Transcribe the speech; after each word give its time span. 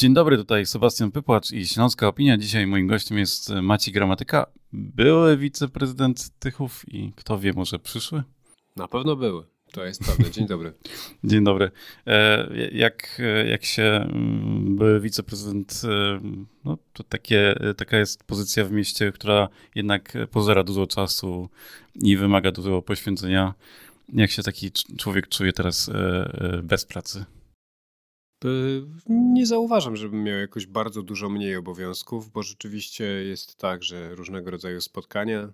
Dzień 0.00 0.14
dobry, 0.14 0.36
tutaj 0.36 0.66
Sebastian 0.66 1.10
Pypłacz 1.10 1.52
i 1.52 1.66
Śląska 1.66 2.08
Opinia. 2.08 2.38
Dzisiaj 2.38 2.66
moim 2.66 2.86
gościem 2.86 3.18
jest 3.18 3.50
Maciej 3.50 3.94
Gramatyka, 3.94 4.46
były 4.72 5.36
wiceprezydent 5.36 6.30
Tychów 6.38 6.84
i 6.88 7.12
kto 7.16 7.38
wie, 7.38 7.52
może 7.52 7.78
przyszły? 7.78 8.22
Na 8.76 8.88
pewno 8.88 9.16
były. 9.16 9.46
To 9.72 9.84
jest 9.84 10.04
prawda. 10.04 10.30
Dzień 10.30 10.46
dobry. 10.46 10.72
Dzień 11.24 11.44
dobry. 11.44 11.70
E, 12.06 12.48
jak, 12.72 13.22
jak 13.48 13.64
się 13.64 13.82
mm, 13.82 14.76
były 14.76 15.00
wiceprezydent, 15.00 15.82
e, 15.84 16.20
no 16.64 16.78
to 16.92 17.04
takie, 17.04 17.54
taka 17.76 17.98
jest 17.98 18.24
pozycja 18.24 18.64
w 18.64 18.72
mieście, 18.72 19.12
która 19.12 19.48
jednak 19.74 20.12
pozera 20.30 20.64
dużo 20.64 20.86
czasu 20.86 21.48
i 21.94 22.16
wymaga 22.16 22.52
dużo 22.52 22.82
poświęcenia. 22.82 23.54
Jak 24.12 24.30
się 24.30 24.42
taki 24.42 24.70
człowiek 24.98 25.28
czuje 25.28 25.52
teraz 25.52 25.88
e, 25.88 26.60
bez 26.62 26.84
pracy? 26.84 27.24
Nie 29.08 29.46
zauważam, 29.46 29.96
żebym 29.96 30.22
miał 30.22 30.38
jakoś 30.38 30.66
bardzo 30.66 31.02
dużo 31.02 31.28
mniej 31.28 31.56
obowiązków, 31.56 32.30
bo 32.30 32.42
rzeczywiście 32.42 33.04
jest 33.04 33.56
tak, 33.56 33.82
że 33.82 34.14
różnego 34.14 34.50
rodzaju 34.50 34.80
spotkania 34.80 35.52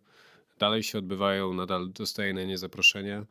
dalej 0.59 0.83
się 0.83 0.99
odbywają, 0.99 1.55
nadal 1.55 1.93
dostaję 1.93 2.35
na 2.35 2.45
nie 2.45 2.59
zaproszenia. 2.59 3.27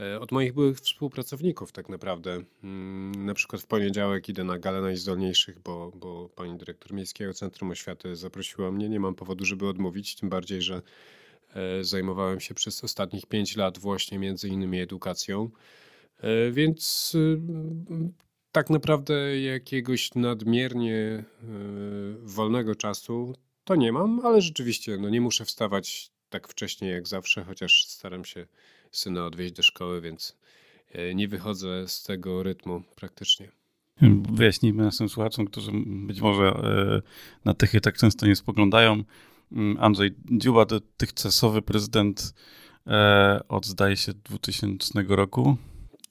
E, 0.00 0.20
od 0.20 0.32
moich 0.32 0.54
byłych 0.54 0.80
współpracowników 0.80 1.72
tak 1.72 1.88
naprawdę. 1.88 2.42
Mm, 2.64 3.26
na 3.26 3.34
przykład 3.34 3.62
w 3.62 3.66
poniedziałek 3.66 4.28
idę 4.28 4.44
na 4.44 4.58
galę 4.58 4.80
najzdolniejszych, 4.80 5.58
bo, 5.58 5.92
bo 5.94 6.28
pani 6.28 6.58
dyrektor 6.58 6.92
Miejskiego 6.92 7.34
Centrum 7.34 7.70
Oświaty 7.70 8.16
zaprosiła 8.16 8.72
mnie. 8.72 8.88
Nie 8.88 9.00
mam 9.00 9.14
powodu, 9.14 9.44
żeby 9.44 9.68
odmówić, 9.68 10.16
tym 10.16 10.28
bardziej, 10.28 10.62
że 10.62 10.82
e, 11.54 11.84
zajmowałem 11.84 12.40
się 12.40 12.54
przez 12.54 12.84
ostatnich 12.84 13.26
pięć 13.26 13.56
lat 13.56 13.78
właśnie 13.78 14.18
między 14.18 14.48
innymi 14.48 14.80
edukacją. 14.80 15.50
E, 16.20 16.50
więc 16.50 17.16
tak 18.52 18.70
naprawdę 18.70 19.40
jakiegoś 19.40 20.14
nadmiernie 20.14 21.24
wolnego 22.22 22.74
czasu 22.74 23.34
to 23.64 23.76
nie 23.76 23.92
mam, 23.92 24.20
ale 24.26 24.40
rzeczywiście 24.40 24.96
no 24.96 25.08
nie 25.08 25.20
muszę 25.20 25.44
wstawać 25.44 26.10
tak 26.30 26.48
wcześnie 26.48 26.88
jak 26.88 27.08
zawsze, 27.08 27.44
chociaż 27.44 27.84
staram 27.84 28.24
się 28.24 28.46
syna 28.92 29.26
odwieźć 29.26 29.52
do 29.52 29.62
szkoły, 29.62 30.00
więc 30.00 30.36
e, 30.92 31.14
nie 31.14 31.28
wychodzę 31.28 31.88
z 31.88 32.02
tego 32.02 32.42
rytmu 32.42 32.82
praktycznie. 32.96 33.48
Wyjaśnijmy 34.32 34.82
naszym 34.82 35.08
słuchaczom, 35.08 35.46
którzy 35.46 35.70
być 35.84 36.20
może 36.20 36.44
e, 36.44 37.02
na 37.44 37.54
Tychy 37.54 37.80
tak 37.80 37.96
często 37.96 38.26
nie 38.26 38.36
spoglądają. 38.36 39.04
Mm, 39.52 39.76
Andrzej 39.80 40.14
Dziuba, 40.30 40.64
dotychczasowy 40.64 41.62
prezydent 41.62 42.34
e, 42.86 43.40
od 43.48 43.66
zdaje 43.66 43.96
się 43.96 44.12
2000 44.14 45.04
roku. 45.08 45.56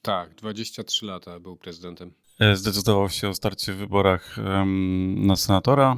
Tak, 0.01 0.35
23 0.35 1.05
lata 1.05 1.39
był 1.39 1.55
prezydentem. 1.55 2.11
Zdecydował 2.53 3.09
się 3.09 3.29
o 3.29 3.33
starcie 3.33 3.73
w 3.73 3.77
wyborach 3.77 4.35
na 5.15 5.35
senatora 5.35 5.97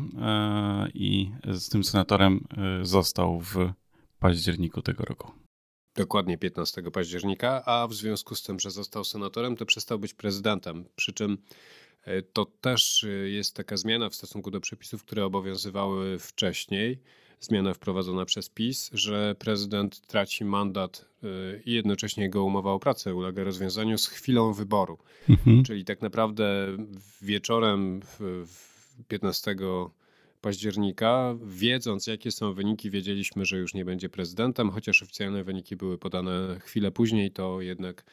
i 0.94 1.32
z 1.46 1.70
tym 1.70 1.84
senatorem 1.84 2.48
został 2.82 3.40
w 3.40 3.74
październiku 4.20 4.82
tego 4.82 5.04
roku. 5.04 5.32
Dokładnie 5.96 6.38
15 6.38 6.82
października, 6.92 7.66
a 7.66 7.88
w 7.88 7.94
związku 7.94 8.36
z 8.36 8.44
tym, 8.44 8.60
że 8.60 8.72
został 8.72 9.04
senatorem, 9.04 9.56
to 9.56 9.66
przestał 9.66 10.00
być 10.00 10.14
prezydentem. 10.14 10.86
Przy 10.96 11.14
czym 11.14 11.38
e, 12.04 12.22
to 12.22 12.46
też 12.46 13.04
e, 13.04 13.08
jest 13.10 13.56
taka 13.56 13.78
zmiana 13.78 14.10
w 14.10 14.16
stosunku 14.16 14.52
do 14.52 14.62
przepisów, 14.62 15.04
które 15.04 15.26
obowiązywały 15.26 16.20
wcześniej. 16.20 17.02
Zmiana 17.40 17.74
wprowadzona 17.74 18.26
przez 18.26 18.50
PiS, 18.50 18.90
że 18.94 19.36
prezydent 19.40 20.02
traci 20.08 20.46
mandat 20.46 21.06
e, 21.24 21.28
i 21.66 21.74
jednocześnie 21.74 22.24
jego 22.24 22.44
umowa 22.44 22.72
o 22.72 22.80
pracę 22.80 23.16
ulega 23.16 23.44
rozwiązaniu 23.44 23.98
z 23.98 24.08
chwilą 24.08 24.54
wyboru. 24.54 24.98
Mhm. 25.30 25.64
Czyli 25.64 25.86
tak 25.86 26.02
naprawdę 26.02 26.78
wieczorem 27.22 28.02
15 29.08 29.56
października, 30.42 31.36
wiedząc 31.46 32.08
jakie 32.08 32.32
są 32.32 32.54
wyniki, 32.54 32.90
wiedzieliśmy, 32.90 33.46
że 33.46 33.58
już 33.58 33.74
nie 33.74 33.86
będzie 33.86 34.10
prezydentem, 34.10 34.72
chociaż 34.72 35.04
oficjalne 35.04 35.44
wyniki 35.44 35.76
były 35.76 35.98
podane 35.98 36.60
chwilę 36.60 36.92
później, 36.92 37.32
to 37.32 37.62
jednak 37.62 38.04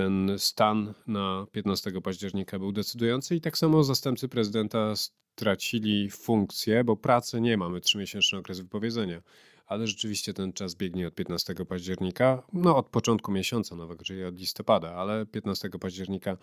ten 0.00 0.38
stan 0.38 0.94
na 1.06 1.46
15 1.52 1.90
października 2.00 2.58
był 2.58 2.72
decydujący 2.72 3.36
i 3.36 3.40
tak 3.40 3.58
samo 3.58 3.84
zastępcy 3.84 4.28
prezydenta 4.28 4.94
stracili 4.96 6.10
funkcję, 6.10 6.84
bo 6.84 6.96
pracy 6.96 7.40
nie 7.40 7.56
mamy, 7.56 7.80
trzymiesięczny 7.80 8.38
okres 8.38 8.60
wypowiedzenia. 8.60 9.22
Ale 9.66 9.86
rzeczywiście 9.86 10.34
ten 10.34 10.52
czas 10.52 10.74
biegnie 10.74 11.08
od 11.08 11.14
15 11.14 11.54
października, 11.68 12.42
no 12.52 12.76
od 12.76 12.86
początku 12.86 13.32
miesiąca 13.32 13.76
nowego, 13.76 14.04
czyli 14.04 14.24
od 14.24 14.38
listopada, 14.38 14.94
ale 14.94 15.26
15 15.26 15.68
października 15.80 16.36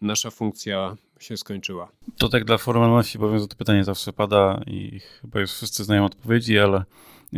nasza 0.00 0.30
funkcja 0.30 0.96
się 1.20 1.36
skończyła. 1.36 1.92
To 2.18 2.28
tak 2.28 2.44
dla 2.44 2.58
formalności, 2.58 3.18
bowiem 3.18 3.48
to 3.48 3.56
pytanie 3.56 3.84
zawsze 3.84 4.12
pada 4.12 4.62
i 4.66 5.00
chyba 5.00 5.40
już 5.40 5.52
wszyscy 5.52 5.84
znają 5.84 6.04
odpowiedzi, 6.04 6.58
ale 6.58 6.84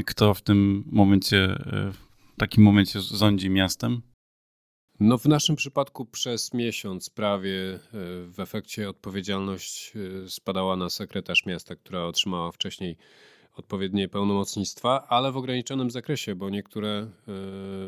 kto 0.06 0.34
w 0.34 0.42
tym 0.42 0.84
momencie, 0.86 1.58
w 1.92 2.36
takim 2.38 2.64
momencie 2.64 3.00
rządzi 3.00 3.50
miastem? 3.50 4.02
No 5.00 5.19
w 5.19 5.25
naszym 5.25 5.56
przypadku 5.56 6.04
przez 6.04 6.54
miesiąc 6.54 7.10
prawie 7.10 7.75
e, 7.75 7.78
w 8.26 8.41
efekcie 8.41 8.88
odpowiedzialność 8.88 9.92
e, 9.97 10.31
spadała 10.31 10.76
na 10.76 10.91
sekretarz 10.91 11.47
miasta, 11.47 11.76
która 11.76 12.04
otrzymała 12.04 12.53
wcześniej 12.53 12.97
odpowiednie 13.56 14.08
pełnomocnictwa, 14.08 15.06
ale 15.08 15.32
w 15.32 15.37
ograniczonym 15.37 15.91
zakresie, 15.91 16.34
bo 16.34 16.50
niektóre, 16.50 16.88
e, 16.88 17.32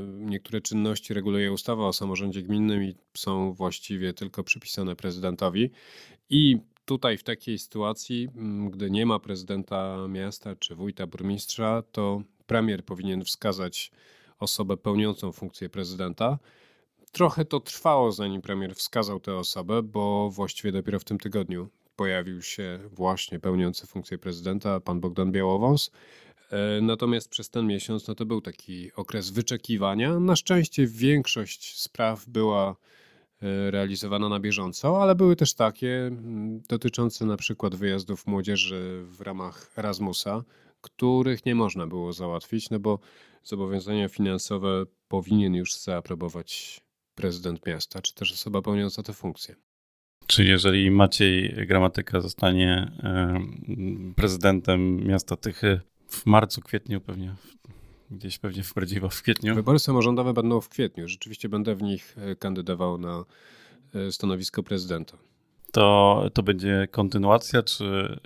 niektóre 0.06 0.60
czynności 0.60 1.14
reguluje 1.14 1.52
ustawa 1.52 1.86
o 1.86 1.92
samorządzie 1.92 2.42
gminnym 2.42 2.82
i 2.84 2.94
są 3.14 3.52
właściwie 3.52 4.14
tylko 4.14 4.44
przypisane 4.44 4.96
prezydentowi. 4.96 5.70
I 6.28 6.56
tutaj 6.84 7.18
w 7.18 7.22
takiej 7.22 7.58
sytuacji, 7.58 8.28
gdy 8.70 8.90
nie 8.90 9.06
ma 9.06 9.18
prezydenta 9.18 10.08
miasta 10.08 10.56
czy 10.56 10.74
wójta, 10.74 11.06
burmistrza, 11.06 11.82
to 11.92 12.22
premier 12.46 12.84
powinien 12.84 13.24
wskazać 13.24 13.90
osobę 14.38 14.76
pełniącą 14.76 15.32
funkcję 15.32 15.68
prezydenta. 15.68 16.38
Trochę 17.12 17.44
to 17.44 17.60
trwało, 17.60 18.12
zanim 18.12 18.42
premier 18.42 18.74
wskazał 18.74 19.20
tę 19.20 19.36
osobę, 19.36 19.82
bo 19.82 20.30
właściwie 20.30 20.72
dopiero 20.72 20.98
w 20.98 21.04
tym 21.04 21.18
tygodniu 21.18 21.68
pojawił 21.96 22.42
się 22.42 22.80
właśnie 22.92 23.40
pełniący 23.40 23.86
funkcję 23.86 24.18
prezydenta, 24.18 24.80
pan 24.80 25.00
Bogdan 25.00 25.32
Białowąs. 25.32 25.90
E, 26.50 26.80
natomiast 26.80 27.28
przez 27.28 27.50
ten 27.50 27.66
miesiąc 27.66 28.08
no 28.08 28.14
to 28.14 28.26
był 28.26 28.40
taki 28.40 28.92
okres 28.92 29.30
wyczekiwania. 29.30 30.20
Na 30.20 30.36
szczęście 30.36 30.86
większość 30.86 31.80
spraw 31.80 32.26
była 32.26 32.76
e, 33.42 33.70
realizowana 33.70 34.28
na 34.28 34.40
bieżąco, 34.40 35.02
ale 35.02 35.14
były 35.14 35.36
też 35.36 35.54
takie 35.54 36.10
dotyczące 36.68 37.26
na 37.26 37.36
przykład 37.36 37.74
wyjazdów 37.74 38.26
młodzieży 38.26 39.02
w 39.04 39.20
ramach 39.20 39.70
Erasmusa, 39.78 40.44
których 40.80 41.46
nie 41.46 41.54
można 41.54 41.86
było 41.86 42.12
załatwić, 42.12 42.70
no 42.70 42.78
bo 42.78 42.98
zobowiązania 43.42 44.08
finansowe 44.08 44.84
powinien 45.08 45.54
już 45.54 45.74
zaaprobować 45.74 46.80
prezydent 47.20 47.66
miasta, 47.66 48.02
czy 48.02 48.14
też 48.14 48.32
osoba 48.32 48.62
pełniąca 48.62 49.02
tę 49.02 49.12
funkcję. 49.12 49.54
Czy 50.26 50.44
jeżeli 50.44 50.90
Maciej 50.90 51.66
Gramatyka 51.66 52.20
zostanie 52.20 52.92
prezydentem 54.16 55.06
miasta 55.06 55.36
Tychy 55.36 55.80
w 56.08 56.26
marcu, 56.26 56.60
kwietniu 56.60 57.00
pewnie, 57.00 57.34
gdzieś 58.10 58.38
pewnie 58.38 58.62
w 58.62 58.74
prawdziwo 58.74 59.08
w 59.08 59.22
kwietniu? 59.22 59.54
Wybory 59.54 59.78
samorządowe 59.78 60.32
będą 60.32 60.60
w 60.60 60.68
kwietniu. 60.68 61.08
Rzeczywiście 61.08 61.48
będę 61.48 61.74
w 61.74 61.82
nich 61.82 62.16
e, 62.18 62.36
kandydował 62.36 62.98
na 62.98 63.24
e, 63.94 64.12
stanowisko 64.12 64.62
prezydenta. 64.62 65.18
To, 65.72 66.22
to 66.34 66.42
będzie 66.42 66.88
kontynuacja, 66.90 67.62
czy 67.62 67.84
e, 67.84 68.18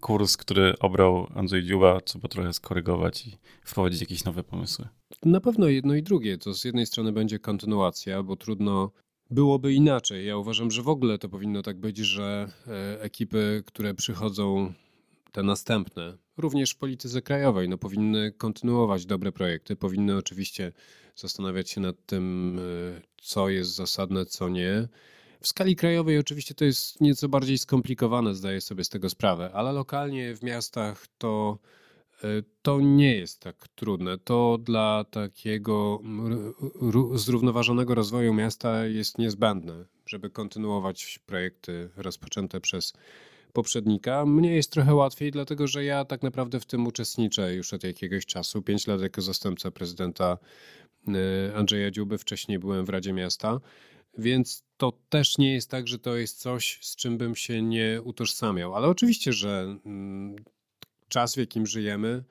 kurs, 0.00 0.36
który 0.36 0.78
obrał 0.78 1.26
Andrzej 1.34 1.62
Dziuba, 1.62 2.00
trzeba 2.00 2.28
trochę 2.28 2.52
skorygować 2.52 3.26
i 3.26 3.36
wprowadzić 3.64 4.00
jakieś 4.00 4.24
nowe 4.24 4.42
pomysły? 4.42 4.88
Na 5.24 5.40
pewno 5.40 5.68
jedno 5.68 5.94
i 5.94 6.02
drugie. 6.02 6.38
To 6.38 6.54
z 6.54 6.64
jednej 6.64 6.86
strony 6.86 7.12
będzie 7.12 7.38
kontynuacja, 7.38 8.22
bo 8.22 8.36
trudno 8.36 8.90
byłoby 9.30 9.72
inaczej. 9.72 10.26
Ja 10.26 10.36
uważam, 10.36 10.70
że 10.70 10.82
w 10.82 10.88
ogóle 10.88 11.18
to 11.18 11.28
powinno 11.28 11.62
tak 11.62 11.80
być, 11.80 11.98
że 11.98 12.48
e, 12.66 13.02
ekipy, 13.02 13.62
które 13.66 13.94
przychodzą, 13.94 14.72
te 15.32 15.42
następne, 15.42 16.18
również 16.36 16.70
w 16.70 16.76
polityce 16.76 17.22
krajowej, 17.22 17.68
no 17.68 17.78
powinny 17.78 18.32
kontynuować 18.32 19.06
dobre 19.06 19.32
projekty, 19.32 19.76
powinny 19.76 20.16
oczywiście 20.16 20.72
zastanawiać 21.16 21.70
się 21.70 21.80
nad 21.80 22.06
tym, 22.06 22.58
e, 22.58 23.00
co 23.22 23.48
jest 23.48 23.74
zasadne, 23.74 24.26
co 24.26 24.48
nie. 24.48 24.88
W 25.40 25.48
skali 25.48 25.76
krajowej 25.76 26.18
oczywiście 26.18 26.54
to 26.54 26.64
jest 26.64 27.00
nieco 27.00 27.28
bardziej 27.28 27.58
skomplikowane, 27.58 28.34
zdaję 28.34 28.60
sobie 28.60 28.84
z 28.84 28.88
tego 28.88 29.10
sprawę, 29.10 29.50
ale 29.52 29.72
lokalnie 29.72 30.34
w 30.34 30.42
miastach 30.42 31.06
to 31.18 31.58
to 32.62 32.80
nie 32.80 33.16
jest 33.16 33.40
tak 33.40 33.68
trudne. 33.68 34.18
To 34.18 34.58
dla 34.58 35.04
takiego 35.10 36.00
zrównoważonego 37.14 37.94
rozwoju 37.94 38.34
miasta 38.34 38.86
jest 38.86 39.18
niezbędne, 39.18 39.84
żeby 40.06 40.30
kontynuować 40.30 41.20
projekty 41.26 41.90
rozpoczęte 41.96 42.60
przez 42.60 42.92
poprzednika. 43.52 44.26
Mnie 44.26 44.54
jest 44.54 44.72
trochę 44.72 44.94
łatwiej, 44.94 45.30
dlatego 45.30 45.66
że 45.66 45.84
ja 45.84 46.04
tak 46.04 46.22
naprawdę 46.22 46.60
w 46.60 46.66
tym 46.66 46.86
uczestniczę 46.86 47.54
już 47.54 47.72
od 47.72 47.84
jakiegoś 47.84 48.26
czasu. 48.26 48.62
Pięć 48.62 48.86
lat 48.86 49.00
jako 49.00 49.22
zastępca 49.22 49.70
prezydenta 49.70 50.38
e, 51.08 51.54
Andrzeja 51.54 51.90
Dziuby, 51.90 52.18
wcześniej 52.18 52.58
byłem 52.58 52.86
w 52.86 52.88
Radzie 52.88 53.12
Miasta. 53.12 53.60
więc 54.18 54.64
to 54.76 54.92
też 55.08 55.38
nie 55.38 55.54
jest 55.54 55.70
tak, 55.70 55.88
że 55.88 55.98
to 55.98 56.16
jest 56.16 56.40
coś, 56.40 56.78
z 56.82 56.96
czym 56.96 57.18
bym 57.18 57.36
się 57.36 57.62
nie 57.62 58.00
utożsamiał. 58.04 58.74
Ale 58.74 58.88
oczywiście, 58.88 59.32
że 59.32 59.78
mm, 59.86 60.36
czas, 61.10 61.34
w 61.34 61.38
jakim 61.38 61.66
żyjemy, 61.66 62.24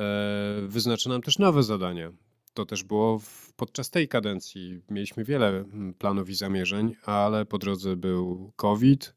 e, 0.00 0.62
wyznacza 0.66 1.10
nam 1.10 1.22
też 1.22 1.38
nowe 1.38 1.62
zadania. 1.62 2.12
To 2.54 2.66
też 2.66 2.84
było 2.84 3.18
w, 3.18 3.52
podczas 3.56 3.90
tej 3.90 4.08
kadencji. 4.08 4.82
Mieliśmy 4.90 5.24
wiele 5.24 5.64
planów 5.98 6.30
i 6.30 6.34
zamierzeń, 6.34 6.94
ale 7.04 7.46
po 7.46 7.58
drodze 7.58 7.96
był 7.96 8.52
COVID, 8.56 9.14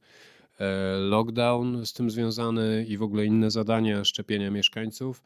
e, 0.59 0.97
lockdown 0.97 1.85
z 1.85 1.93
tym 1.93 2.09
związany 2.11 2.85
i 2.89 2.97
w 2.97 3.03
ogóle 3.03 3.25
inne 3.25 3.51
zadania, 3.51 4.03
szczepienia 4.03 4.51
mieszkańców. 4.51 5.23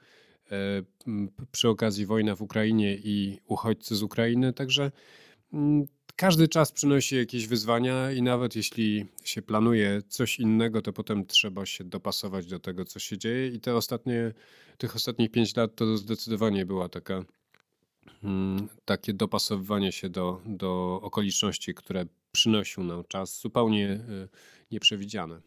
E, 0.51 0.55
przy 1.51 1.69
okazji 1.69 2.05
wojna 2.05 2.35
w 2.35 2.41
Ukrainie 2.41 2.95
i 2.95 3.39
uchodźcy 3.47 3.95
z 3.95 4.03
Ukrainy, 4.03 4.53
także 4.53 4.91
każdy 6.19 6.47
czas 6.47 6.71
przynosi 6.71 7.15
jakieś 7.15 7.47
wyzwania 7.47 8.11
i 8.11 8.21
nawet 8.21 8.55
jeśli 8.55 9.05
się 9.23 9.41
planuje 9.41 10.01
coś 10.07 10.39
innego, 10.39 10.81
to 10.81 10.93
potem 10.93 11.25
trzeba 11.25 11.65
się 11.65 11.83
dopasować 11.83 12.45
do 12.45 12.59
tego, 12.59 12.85
co 12.85 12.99
się 12.99 13.17
dzieje. 13.17 13.47
I 13.47 13.59
te 13.59 13.75
ostatnie, 13.75 14.33
tych 14.77 14.95
ostatnich 14.95 15.31
pięć 15.31 15.55
lat 15.55 15.75
to 15.75 15.97
zdecydowanie 15.97 16.65
była 16.65 16.89
taka, 16.89 17.23
mm, 18.23 18.67
takie 18.85 19.13
dopasowywanie 19.13 19.91
się 19.91 20.09
do, 20.09 20.41
do 20.45 20.99
okoliczności, 21.01 21.73
które 21.73 22.05
przynosił 22.31 22.83
nam 22.83 23.03
czas 23.07 23.41
zupełnie 23.41 23.91
y, 23.91 24.27
nieprzewidziane. 24.71 25.41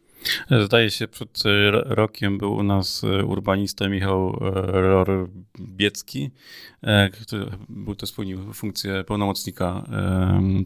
Zdaje 0.64 0.90
się, 0.90 1.08
przed 1.08 1.42
rokiem 1.84 2.38
był 2.38 2.54
u 2.54 2.62
nas 2.62 3.04
e, 3.04 3.24
urbanista 3.24 3.88
Michał 3.88 4.28
e, 4.28 4.50
Ror-Biecki, 4.72 6.30
e, 6.82 7.10
który 7.10 7.46
był 7.68 7.94
to 7.94 8.06
spełnił 8.06 8.52
funkcję 8.54 9.04
pełnomocnika 9.04 9.84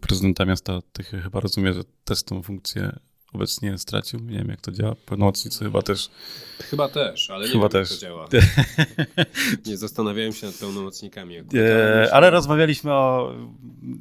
prezydenta 0.00 0.44
miasta. 0.44 0.80
Ty 0.92 1.02
chyba 1.02 1.40
rozumiem, 1.40 1.74
że 1.74 1.82
też 2.04 2.22
tą 2.22 2.42
funkcję 2.42 2.92
obecnie 3.36 3.78
stracił. 3.78 4.20
Nie 4.20 4.38
wiem, 4.38 4.48
jak 4.48 4.60
to 4.60 4.72
działa. 4.72 4.94
Pełnomocnicy 5.06 5.64
chyba 5.64 5.82
też. 5.82 6.10
Chyba 6.58 6.88
też, 6.88 7.30
ale 7.30 7.48
chyba 7.48 7.64
nie 7.64 7.70
też. 7.70 7.90
jak 7.90 8.00
to 8.00 8.06
działa. 8.06 8.28
nie 9.66 9.76
zastanawiałem 9.76 10.32
się 10.32 10.46
nad 10.46 10.54
pełnomocnikami. 10.54 11.36
E, 11.36 12.08
ale 12.12 12.30
rozmawialiśmy 12.30 12.92
o, 12.92 13.34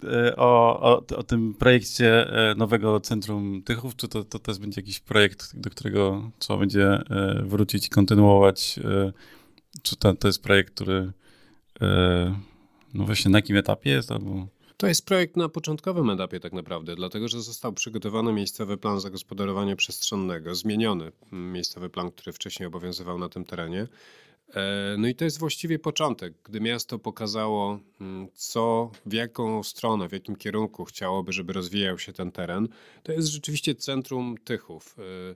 e, 0.03 0.35
o, 0.35 0.79
o, 0.81 1.17
o, 1.17 1.23
tym 1.23 1.53
projekcie 1.53 2.29
e, 2.51 2.55
nowego 2.55 2.99
Centrum 2.99 3.63
Tychów. 3.65 3.95
Czy 3.95 4.07
to, 4.07 4.23
to 4.23 4.39
też 4.39 4.57
będzie 4.57 4.81
jakiś 4.81 4.99
projekt, 4.99 5.59
do 5.59 5.69
którego 5.69 6.31
trzeba 6.39 6.59
będzie 6.59 6.99
wrócić 7.43 7.87
i 7.87 7.89
kontynuować? 7.89 8.79
Czy 9.81 9.95
to, 9.95 10.13
to 10.13 10.27
jest 10.27 10.43
projekt, 10.43 10.73
który 10.73 11.11
no 12.93 13.05
właśnie 13.05 13.31
na 13.31 13.37
jakim 13.37 13.57
etapie 13.57 13.89
jest? 13.89 14.11
Albo... 14.11 14.47
To 14.77 14.87
jest 14.87 15.05
projekt 15.05 15.37
na 15.37 15.49
początkowym 15.49 16.09
etapie 16.09 16.39
tak 16.39 16.53
naprawdę, 16.53 16.95
dlatego 16.95 17.27
że 17.27 17.41
został 17.41 17.73
przygotowany 17.73 18.33
miejscowy 18.33 18.77
plan 18.77 18.99
zagospodarowania 18.99 19.75
przestrzennego, 19.75 20.55
zmieniony 20.55 21.11
miejscowy 21.31 21.89
plan, 21.89 22.11
który 22.11 22.33
wcześniej 22.33 22.67
obowiązywał 22.67 23.19
na 23.19 23.29
tym 23.29 23.45
terenie. 23.45 23.87
E, 24.53 24.95
no 24.97 25.07
i 25.07 25.15
to 25.15 25.25
jest 25.25 25.39
właściwie 25.39 25.79
początek, 25.79 26.33
gdy 26.43 26.61
miasto 26.61 26.99
pokazało, 26.99 27.79
mm, 28.01 28.27
co, 28.33 28.91
w 29.05 29.13
jaką 29.13 29.63
stronę, 29.63 30.09
w 30.09 30.11
jakim 30.11 30.35
kierunku 30.35 30.85
chciałoby, 30.85 31.33
żeby 31.33 31.53
rozwijał 31.53 31.99
się 31.99 32.13
ten 32.13 32.31
teren. 32.31 32.67
To 33.03 33.11
jest 33.11 33.27
rzeczywiście 33.27 33.75
centrum 33.75 34.35
Tychów, 34.43 34.95
e, 34.99 35.35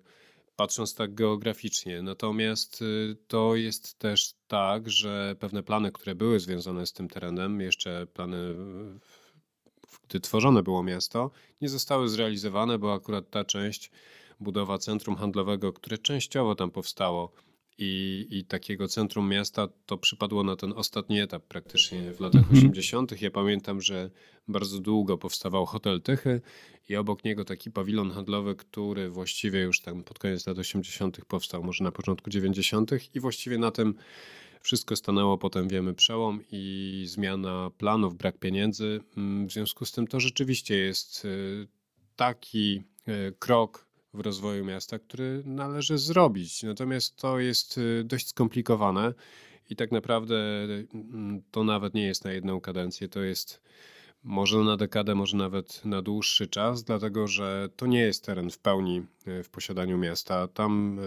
patrząc 0.59 0.95
tak 0.95 1.13
geograficznie. 1.13 2.01
Natomiast 2.01 2.81
y, 2.81 3.15
to 3.27 3.55
jest 3.55 3.99
też 3.99 4.33
tak, 4.47 4.89
że 4.89 5.35
pewne 5.39 5.63
plany, 5.63 5.91
które 5.91 6.15
były 6.15 6.39
związane 6.39 6.85
z 6.85 6.93
tym 6.93 7.07
terenem, 7.07 7.61
jeszcze 7.61 8.07
plany 8.07 8.55
gdy 10.09 10.19
tworzone 10.19 10.63
było 10.63 10.83
miasto, 10.83 11.31
nie 11.61 11.69
zostały 11.69 12.09
zrealizowane, 12.09 12.79
bo 12.79 12.93
akurat 12.93 13.29
ta 13.29 13.45
część, 13.45 13.91
budowa 14.39 14.77
centrum 14.77 15.15
handlowego, 15.15 15.73
które 15.73 15.97
częściowo 15.97 16.55
tam 16.55 16.71
powstało 16.71 17.31
i, 17.81 18.27
i 18.29 18.45
takiego 18.45 18.87
centrum 18.87 19.29
miasta, 19.29 19.67
to 19.85 19.97
przypadło 19.97 20.43
na 20.43 20.55
ten 20.55 20.73
ostatni 20.75 21.19
etap 21.21 21.43
praktycznie 21.43 22.13
w 22.13 22.19
latach 22.19 22.41
mhm. 22.41 22.57
80. 22.57 23.21
Ja 23.21 23.31
pamiętam, 23.31 23.81
że 23.81 24.09
bardzo 24.47 24.79
długo 24.79 25.17
powstawał 25.17 25.65
hotel 25.65 26.01
Tychy 26.01 26.41
i 26.89 26.95
obok 26.95 27.23
niego 27.23 27.45
taki 27.45 27.71
pawilon 27.71 28.11
handlowy, 28.11 28.55
który 28.55 29.09
właściwie 29.09 29.61
już 29.61 29.81
tam 29.81 30.03
pod 30.03 30.19
koniec 30.19 30.47
lat 30.47 30.57
80. 30.57 31.25
powstał, 31.25 31.63
może 31.63 31.83
na 31.83 31.91
początku 31.91 32.29
90. 32.29 32.91
i 33.15 33.19
właściwie 33.19 33.57
na 33.57 33.71
tym 33.71 33.95
wszystko 34.61 34.95
stanęło, 34.95 35.37
potem 35.37 35.67
wiemy 35.67 35.93
przełom 35.93 36.39
i 36.51 37.03
zmiana 37.07 37.71
planów, 37.77 38.15
brak 38.15 38.37
pieniędzy. 38.37 38.99
Mm, 39.17 39.47
w 39.47 39.51
związku 39.51 39.85
z 39.85 39.91
tym 39.91 40.07
to 40.07 40.19
rzeczywiście 40.19 40.75
jest 40.77 41.25
y, 41.25 41.67
taki 42.15 42.83
y, 43.07 43.33
krok 43.39 43.87
w 44.13 44.19
rozwoju 44.19 44.65
miasta, 44.65 44.99
który 44.99 45.43
należy 45.45 45.97
zrobić. 45.97 46.63
Natomiast 46.63 47.15
to 47.15 47.39
jest 47.39 47.77
y, 47.77 48.03
dość 48.03 48.27
skomplikowane 48.27 49.13
i 49.69 49.75
tak 49.75 49.91
naprawdę 49.91 50.35
mm, 50.93 51.41
to 51.51 51.63
nawet 51.63 51.93
nie 51.93 52.05
jest 52.05 52.25
na 52.25 52.31
jedną 52.31 52.61
kadencję, 52.61 53.09
to 53.09 53.21
jest 53.21 53.61
może 54.23 54.57
na 54.57 54.77
dekadę, 54.77 55.15
może 55.15 55.37
nawet 55.37 55.85
na 55.85 56.01
dłuższy 56.01 56.47
czas, 56.47 56.83
dlatego 56.83 57.27
że 57.27 57.69
to 57.75 57.87
nie 57.87 57.99
jest 57.99 58.25
teren 58.25 58.49
w 58.49 58.57
pełni 58.57 59.01
w 59.43 59.49
posiadaniu 59.49 59.97
miasta. 59.97 60.47
Tam 60.47 60.99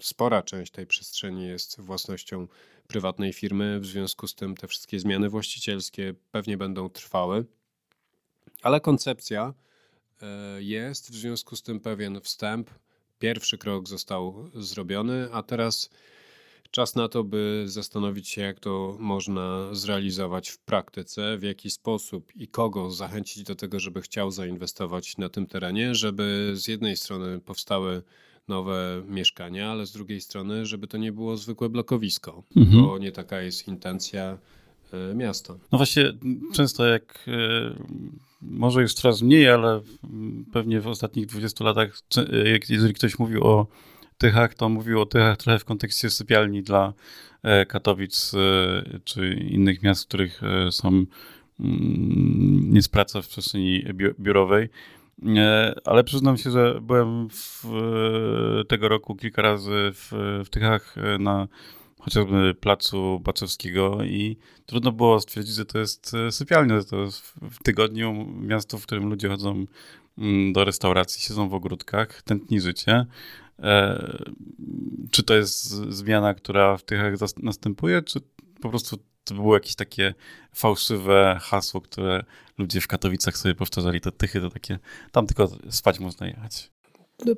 spora 0.00 0.42
część 0.42 0.72
tej 0.72 0.86
przestrzeni 0.86 1.46
jest 1.46 1.80
własnością 1.80 2.46
prywatnej 2.88 3.32
firmy, 3.32 3.80
w 3.80 3.86
związku 3.86 4.26
z 4.26 4.34
tym 4.34 4.56
te 4.56 4.68
wszystkie 4.68 5.00
zmiany 5.00 5.28
właścicielskie 5.28 6.14
pewnie 6.30 6.56
będą 6.56 6.88
trwały, 6.88 7.44
ale 8.62 8.80
koncepcja 8.80 9.54
e, 10.22 10.62
jest, 10.62 11.10
w 11.10 11.14
związku 11.14 11.56
z 11.56 11.62
tym 11.62 11.80
pewien 11.80 12.20
wstęp. 12.20 12.70
Pierwszy 13.18 13.58
krok 13.58 13.88
został 13.88 14.50
zrobiony, 14.54 15.28
a 15.32 15.42
teraz 15.42 15.90
Czas 16.70 16.94
na 16.94 17.08
to, 17.08 17.24
by 17.24 17.64
zastanowić 17.66 18.28
się, 18.28 18.42
jak 18.42 18.60
to 18.60 18.96
można 18.98 19.74
zrealizować 19.74 20.48
w 20.48 20.58
praktyce, 20.58 21.38
w 21.38 21.42
jaki 21.42 21.70
sposób 21.70 22.36
i 22.36 22.48
kogo 22.48 22.90
zachęcić 22.90 23.42
do 23.42 23.54
tego, 23.54 23.80
żeby 23.80 24.02
chciał 24.02 24.30
zainwestować 24.30 25.18
na 25.18 25.28
tym 25.28 25.46
terenie, 25.46 25.94
żeby 25.94 26.52
z 26.54 26.68
jednej 26.68 26.96
strony 26.96 27.40
powstały 27.40 28.02
nowe 28.48 29.02
mieszkania, 29.08 29.70
ale 29.70 29.86
z 29.86 29.92
drugiej 29.92 30.20
strony, 30.20 30.66
żeby 30.66 30.86
to 30.86 30.98
nie 30.98 31.12
było 31.12 31.36
zwykłe 31.36 31.68
blokowisko, 31.68 32.42
mhm. 32.56 32.82
bo 32.82 32.98
nie 32.98 33.12
taka 33.12 33.40
jest 33.40 33.68
intencja 33.68 34.38
e, 34.92 35.14
miasta. 35.14 35.54
No 35.72 35.78
właśnie, 35.78 36.12
często 36.52 36.86
jak 36.86 37.24
e, 37.28 37.74
może 38.42 38.82
już 38.82 38.94
coraz 38.94 39.22
mniej, 39.22 39.48
ale 39.48 39.80
pewnie 40.52 40.80
w 40.80 40.86
ostatnich 40.86 41.26
20 41.26 41.64
latach, 41.64 41.98
jeżeli 42.68 42.94
ktoś 42.94 43.18
mówił 43.18 43.44
o 43.44 43.66
Tychach, 44.18 44.54
to 44.54 44.68
mówił 44.68 45.00
o 45.00 45.06
Tychach 45.06 45.36
trochę 45.36 45.58
w 45.58 45.64
kontekście 45.64 46.10
sypialni 46.10 46.62
dla 46.62 46.92
e, 47.42 47.66
Katowic 47.66 48.34
e, 48.34 49.00
czy 49.04 49.34
innych 49.34 49.82
miast, 49.82 50.04
w 50.04 50.08
których 50.08 50.42
e, 50.42 50.72
są 50.72 50.88
mm, 51.60 52.72
jest 52.74 52.92
praca 52.92 53.22
w 53.22 53.28
przestrzeni 53.28 53.84
biurowej. 54.20 54.68
Ale 55.84 56.04
przyznam 56.04 56.36
się, 56.36 56.50
że 56.50 56.80
byłem 56.80 57.28
w, 57.30 57.64
tego 58.68 58.88
roku 58.88 59.16
kilka 59.16 59.42
razy 59.42 59.90
w, 59.92 60.12
w 60.44 60.50
Tychach 60.50 60.96
na 61.18 61.48
chociażby 61.98 62.54
placu 62.54 63.20
Baczewskiego 63.20 64.04
i 64.04 64.36
trudno 64.66 64.92
było 64.92 65.20
stwierdzić, 65.20 65.54
że 65.54 65.64
to 65.64 65.78
jest 65.78 66.12
sypialnia, 66.30 66.82
to 66.82 66.96
jest 67.00 67.22
w 67.42 67.62
tygodniu 67.62 68.26
miasto, 68.40 68.78
w 68.78 68.82
którym 68.82 69.08
ludzie 69.08 69.28
chodzą 69.28 69.66
mm, 70.18 70.52
do 70.52 70.64
restauracji, 70.64 71.22
siedzą 71.22 71.48
w 71.48 71.54
ogródkach, 71.54 72.22
tętni 72.22 72.60
życie. 72.60 73.06
E, 73.58 74.26
czy 75.10 75.22
to 75.22 75.34
jest 75.34 75.64
zmiana, 75.70 76.34
która 76.34 76.76
w 76.76 76.84
Tychach 76.84 77.14
następuje, 77.42 78.02
czy 78.02 78.20
po 78.60 78.70
prostu 78.70 78.98
to 79.26 79.34
było 79.34 79.54
jakieś 79.54 79.74
takie 79.74 80.14
fałszywe 80.52 81.38
hasło, 81.42 81.80
które 81.80 82.24
ludzie 82.58 82.80
w 82.80 82.86
Katowicach 82.86 83.36
sobie 83.36 83.54
powtarzali, 83.54 84.00
te 84.00 84.12
Tychy 84.12 84.40
to 84.40 84.50
takie, 84.50 84.78
tam 85.12 85.26
tylko 85.26 85.48
spać 85.70 86.00
można 86.00 86.26
jechać. 86.26 86.70
No, 87.24 87.34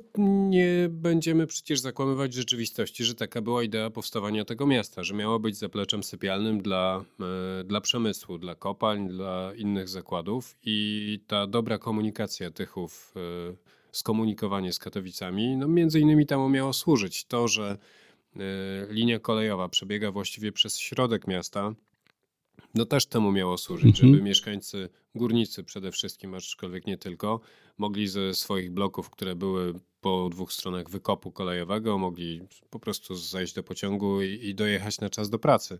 nie 0.49 0.87
będziemy 0.89 1.47
przecież 1.47 1.79
zakłamywać 1.79 2.33
rzeczywistości, 2.33 3.05
że 3.05 3.15
taka 3.15 3.41
była 3.41 3.63
idea 3.63 3.89
powstawania 3.89 4.45
tego 4.45 4.67
miasta, 4.67 5.03
że 5.03 5.13
miało 5.13 5.39
być 5.39 5.57
zapleczem 5.57 6.03
sypialnym 6.03 6.61
dla, 6.61 7.05
e, 7.59 7.63
dla 7.63 7.81
przemysłu, 7.81 8.37
dla 8.37 8.55
kopalń, 8.55 9.07
dla 9.07 9.51
innych 9.55 9.89
zakładów 9.89 10.57
i 10.63 11.19
ta 11.27 11.47
dobra 11.47 11.77
komunikacja 11.77 12.51
Tychów 12.51 13.13
e, 13.15 13.19
skomunikowanie 13.91 14.73
z 14.73 14.79
Katowicami, 14.79 15.57
no 15.57 15.67
między 15.67 15.99
innymi 15.99 16.25
temu 16.25 16.49
miało 16.49 16.73
służyć 16.73 17.25
to, 17.25 17.47
że 17.47 17.77
linia 18.89 19.19
kolejowa 19.19 19.69
przebiega 19.69 20.11
właściwie 20.11 20.51
przez 20.51 20.79
środek 20.79 21.27
miasta, 21.27 21.73
no 22.75 22.85
też 22.85 23.05
temu 23.05 23.31
miało 23.31 23.57
służyć, 23.57 23.95
mhm. 23.95 24.13
żeby 24.13 24.23
mieszkańcy, 24.23 24.89
górnicy 25.15 25.63
przede 25.63 25.91
wszystkim, 25.91 26.35
aczkolwiek 26.35 26.87
nie 26.87 26.97
tylko, 26.97 27.39
mogli 27.77 28.07
ze 28.07 28.33
swoich 28.33 28.71
bloków, 28.71 29.09
które 29.09 29.35
były 29.35 29.73
po 30.01 30.29
dwóch 30.31 30.53
stronach 30.53 30.89
wykopu 30.89 31.31
kolejowego, 31.31 31.97
mogli 31.97 32.41
po 32.69 32.79
prostu 32.79 33.15
zejść 33.15 33.53
do 33.53 33.63
pociągu 33.63 34.21
i, 34.21 34.27
i 34.27 34.55
dojechać 34.55 34.99
na 34.99 35.09
czas 35.09 35.29
do 35.29 35.39
pracy. 35.39 35.79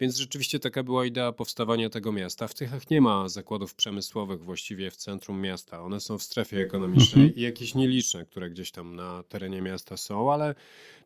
Więc 0.00 0.16
rzeczywiście 0.16 0.58
taka 0.58 0.82
była 0.82 1.06
idea 1.06 1.32
powstawania 1.32 1.90
tego 1.90 2.12
miasta. 2.12 2.48
W 2.48 2.54
Tychach 2.54 2.90
nie 2.90 3.00
ma 3.00 3.28
zakładów 3.28 3.74
przemysłowych 3.74 4.44
właściwie 4.44 4.90
w 4.90 4.96
centrum 4.96 5.40
miasta. 5.40 5.82
One 5.82 6.00
są 6.00 6.18
w 6.18 6.22
strefie 6.22 6.60
ekonomicznej 6.60 7.24
mhm. 7.24 7.38
i 7.38 7.42
jakieś 7.42 7.74
nieliczne, 7.74 8.26
które 8.26 8.50
gdzieś 8.50 8.70
tam 8.70 8.96
na 8.96 9.22
terenie 9.22 9.62
miasta 9.62 9.96
są, 9.96 10.32
ale 10.32 10.54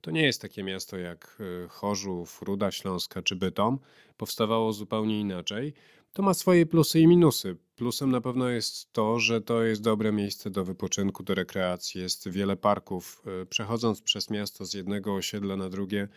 to 0.00 0.10
nie 0.10 0.22
jest 0.22 0.42
takie 0.42 0.62
miasto 0.62 0.96
jak 0.96 1.36
y, 1.40 1.68
Chorzów, 1.68 2.42
Ruda 2.42 2.70
Śląska 2.70 3.22
czy 3.22 3.36
Bytom. 3.36 3.78
Powstawało 4.16 4.72
zupełnie 4.72 5.20
inaczej. 5.20 5.72
To 6.16 6.22
ma 6.22 6.34
swoje 6.34 6.66
plusy 6.66 7.00
i 7.00 7.06
minusy. 7.06 7.56
Plusem 7.74 8.10
na 8.10 8.20
pewno 8.20 8.48
jest 8.48 8.92
to, 8.92 9.20
że 9.20 9.40
to 9.40 9.62
jest 9.62 9.82
dobre 9.82 10.12
miejsce 10.12 10.50
do 10.50 10.64
wypoczynku, 10.64 11.22
do 11.22 11.34
rekreacji. 11.34 12.00
Jest 12.00 12.28
wiele 12.28 12.56
parków. 12.56 13.22
Y, 13.42 13.46
przechodząc 13.46 14.02
przez 14.02 14.30
miasto 14.30 14.64
z 14.64 14.74
jednego 14.74 15.14
osiedla 15.14 15.56
na 15.56 15.68
drugie, 15.68 16.08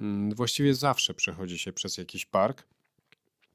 mm, 0.00 0.34
właściwie 0.34 0.74
zawsze 0.74 1.14
przechodzi 1.14 1.58
się 1.58 1.72
przez 1.72 1.98
jakiś 1.98 2.26
park, 2.26 2.66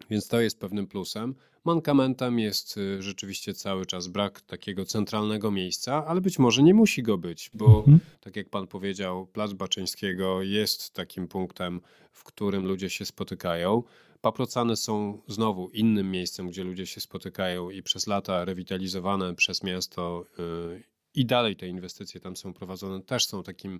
więc 0.10 0.28
to 0.28 0.42
jest 0.42 0.60
pewnym 0.60 0.88
plusem. 0.88 1.36
Mankamentem 1.66 2.40
jest 2.40 2.78
y, 2.78 3.02
rzeczywiście 3.02 3.54
cały 3.54 3.86
czas 3.86 4.08
brak 4.08 4.42
takiego 4.42 4.86
centralnego 4.86 5.52
miejsca, 5.52 6.06
ale 6.06 6.22
być 6.22 6.40
może 6.40 6.64
nie 6.64 6.74
musi 6.74 7.04
go 7.04 7.18
być, 7.18 7.52
bo 7.54 7.78
mhm. 7.78 8.00
tak 8.22 8.36
jak 8.36 8.50
pan 8.50 8.68
powiedział, 8.68 9.28
Plac 9.28 9.54
Baczyńskiego 9.54 10.42
jest 10.42 10.94
takim 10.94 11.28
punktem, 11.28 11.82
w 12.12 12.24
którym 12.24 12.66
ludzie 12.66 12.90
się 12.90 13.06
spotykają. 13.06 13.84
Paprocany 14.26 14.76
są 14.76 15.22
znowu 15.28 15.70
innym 15.70 16.12
miejscem, 16.12 16.50
gdzie 16.50 16.64
ludzie 16.64 16.86
się 16.86 17.02
spotykają 17.02 17.70
i 17.70 17.84
przez 17.84 18.08
lata 18.08 18.46
rewitalizowane 18.46 19.36
przez 19.36 19.64
miasto 19.64 20.26
yy, 20.38 20.84
i 21.16 21.26
dalej 21.26 21.56
te 21.56 21.68
inwestycje 21.68 22.22
tam 22.22 22.36
są 22.36 22.54
prowadzone, 22.54 23.02
też 23.02 23.26
są 23.26 23.44
takim 23.44 23.80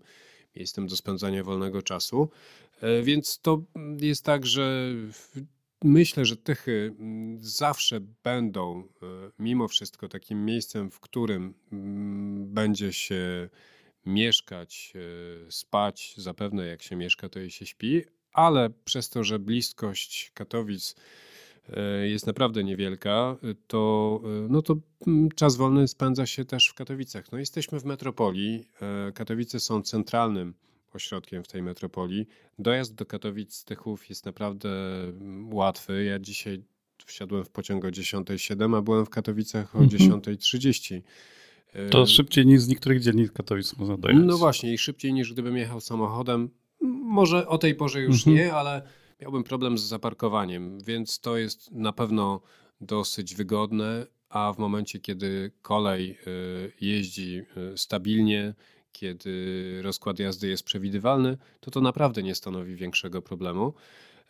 miejscem 0.56 0.88
do 0.88 0.96
spędzania 0.96 1.44
wolnego 1.44 1.82
czasu. 1.82 2.30
Yy, 2.82 3.04
więc 3.04 3.40
to 3.40 3.64
jest 4.02 4.26
tak, 4.26 4.46
że 4.46 4.94
myślę, 5.84 6.26
że 6.26 6.38
Tychy 6.38 6.96
mm, 7.00 7.38
zawsze 7.42 8.00
będą 8.24 8.84
yy, 9.02 9.32
mimo 9.40 9.68
wszystko 9.68 10.10
takim 10.10 10.46
miejscem, 10.46 10.92
w 10.92 11.00
którym 11.00 11.54
mm, 11.72 12.54
będzie 12.54 12.94
się 12.94 13.50
mieszkać, 14.06 14.94
spać, 15.50 16.14
zapewne 16.18 16.68
jak 16.68 16.84
się 16.84 16.96
mieszka, 16.96 17.30
to 17.30 17.40
i 17.40 17.52
się 17.52 17.66
śpi, 17.66 18.04
ale 18.36 18.70
przez 18.86 19.10
to, 19.10 19.24
że 19.24 19.40
bliskość 19.40 20.32
Katowic 20.34 20.96
e, 21.70 22.08
jest 22.08 22.28
naprawdę 22.28 22.64
niewielka, 22.64 23.38
to, 23.68 24.22
e, 24.24 24.48
no 24.50 24.62
to 24.62 24.76
mm, 25.08 25.30
czas 25.32 25.56
wolny 25.56 25.88
spędza 25.88 26.26
się 26.26 26.46
też 26.46 26.68
w 26.68 26.74
Katowicach. 26.74 27.32
No 27.32 27.38
jesteśmy 27.38 27.80
w 27.80 27.86
metropolii. 27.86 28.66
E, 28.82 29.12
Katowice 29.12 29.60
są 29.60 29.82
centralnym 29.82 30.54
ośrodkiem 30.94 31.44
w 31.44 31.48
tej 31.48 31.64
metropolii. 31.64 32.28
Dojazd 32.60 32.96
do 32.96 33.06
Katowic 33.06 33.54
z 33.54 33.66
Tychów 33.66 34.10
jest 34.10 34.26
naprawdę 34.26 34.70
mm, 35.04 35.54
łatwy. 35.54 36.04
Ja 36.04 36.20
dzisiaj 36.20 36.64
wsiadłem 37.06 37.46
w 37.46 37.50
pociąg 37.50 37.86
o 37.86 37.88
10.07, 37.88 38.78
a 38.78 38.82
byłem 38.82 39.06
w 39.06 39.10
Katowicach 39.10 39.76
o 39.76 39.80
mhm. 39.80 40.22
10.30. 40.22 41.02
To 41.92 42.06
szybciej 42.06 42.46
niż 42.46 42.62
z 42.62 42.68
niektórych 42.68 43.02
dzielnic 43.02 43.32
Katowic 43.32 43.78
można 43.78 43.98
dojechać. 43.98 44.26
No 44.28 44.38
właśnie 44.38 44.74
i 44.74 44.78
szybciej 44.78 45.14
niż 45.14 45.34
gdybym 45.34 45.58
jechał 45.58 45.82
samochodem. 45.82 46.50
Może 47.06 47.48
o 47.48 47.58
tej 47.58 47.76
porze 47.76 48.02
już 48.02 48.28
mhm. 48.28 48.36
nie, 48.36 48.54
ale 48.54 48.82
miałbym 49.22 49.44
problem 49.44 49.78
z 49.78 49.82
zaparkowaniem, 49.82 50.80
więc 50.80 51.20
to 51.20 51.38
jest 51.38 51.72
na 51.72 51.94
pewno 51.94 52.42
dosyć 52.82 53.36
wygodne, 53.36 54.06
a 54.30 54.54
w 54.54 54.58
momencie, 54.58 55.00
kiedy 55.00 55.52
kolej 55.62 56.18
y, 56.28 56.72
jeździ 56.82 57.42
y, 57.74 57.78
stabilnie, 57.78 58.54
kiedy 58.92 59.80
rozkład 59.82 60.20
jazdy 60.20 60.48
jest 60.48 60.64
przewidywalny, 60.64 61.38
to 61.60 61.72
to 61.72 61.82
naprawdę 61.82 62.24
nie 62.24 62.36
stanowi 62.36 62.76
większego 62.76 63.22
problemu. 63.22 63.74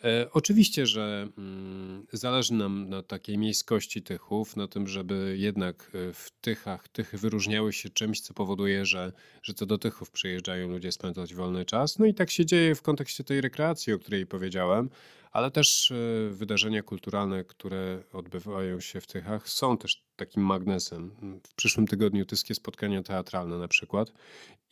E, 0.04 0.32
oczywiście, 0.32 0.88
że 0.88 1.28
mm, 1.38 2.08
zależy 2.14 2.54
nam 2.54 2.90
na 2.90 3.04
takiej 3.04 3.38
miejskości 3.38 4.02
Tychów, 4.02 4.56
na 4.56 4.68
tym, 4.68 4.88
żeby 4.88 5.36
jednak 5.40 5.92
e, 5.94 6.14
w 6.14 6.32
Tychach 6.42 6.88
Tychy 6.88 7.18
wyróżniały 7.18 7.74
się 7.74 7.90
czymś, 7.90 8.22
co 8.22 8.34
powoduje, 8.34 8.86
że, 8.86 9.12
że 9.44 9.54
to 9.54 9.66
do 9.66 9.78
Tychów 9.78 10.12
przyjeżdżają 10.12 10.70
ludzie 10.70 10.92
spędzać 10.92 11.36
wolny 11.36 11.66
czas. 11.66 12.00
No 12.00 12.06
i 12.06 12.14
tak 12.14 12.32
się 12.32 12.46
dzieje 12.46 12.76
w 12.76 12.82
kontekście 12.82 13.24
tej 13.24 13.42
rekreacji, 13.42 13.94
o 13.94 14.00
której 14.00 14.26
powiedziałem, 14.26 14.90
ale 15.32 15.52
też 15.52 15.92
e, 15.92 15.96
wydarzenia 16.30 16.84
kulturalne, 16.84 17.44
które 17.44 18.04
odbywają 18.14 18.80
się 18.80 19.02
w 19.02 19.08
Tychach, 19.08 19.50
są 19.50 19.78
też 19.78 20.04
takim 20.16 20.44
magnesem. 20.44 21.12
W 21.48 21.56
przyszłym 21.56 21.88
tygodniu 21.88 22.26
Tyskie 22.26 22.56
spotkania 22.56 23.04
teatralne 23.04 23.58
na 23.58 23.68
przykład. 23.68 24.12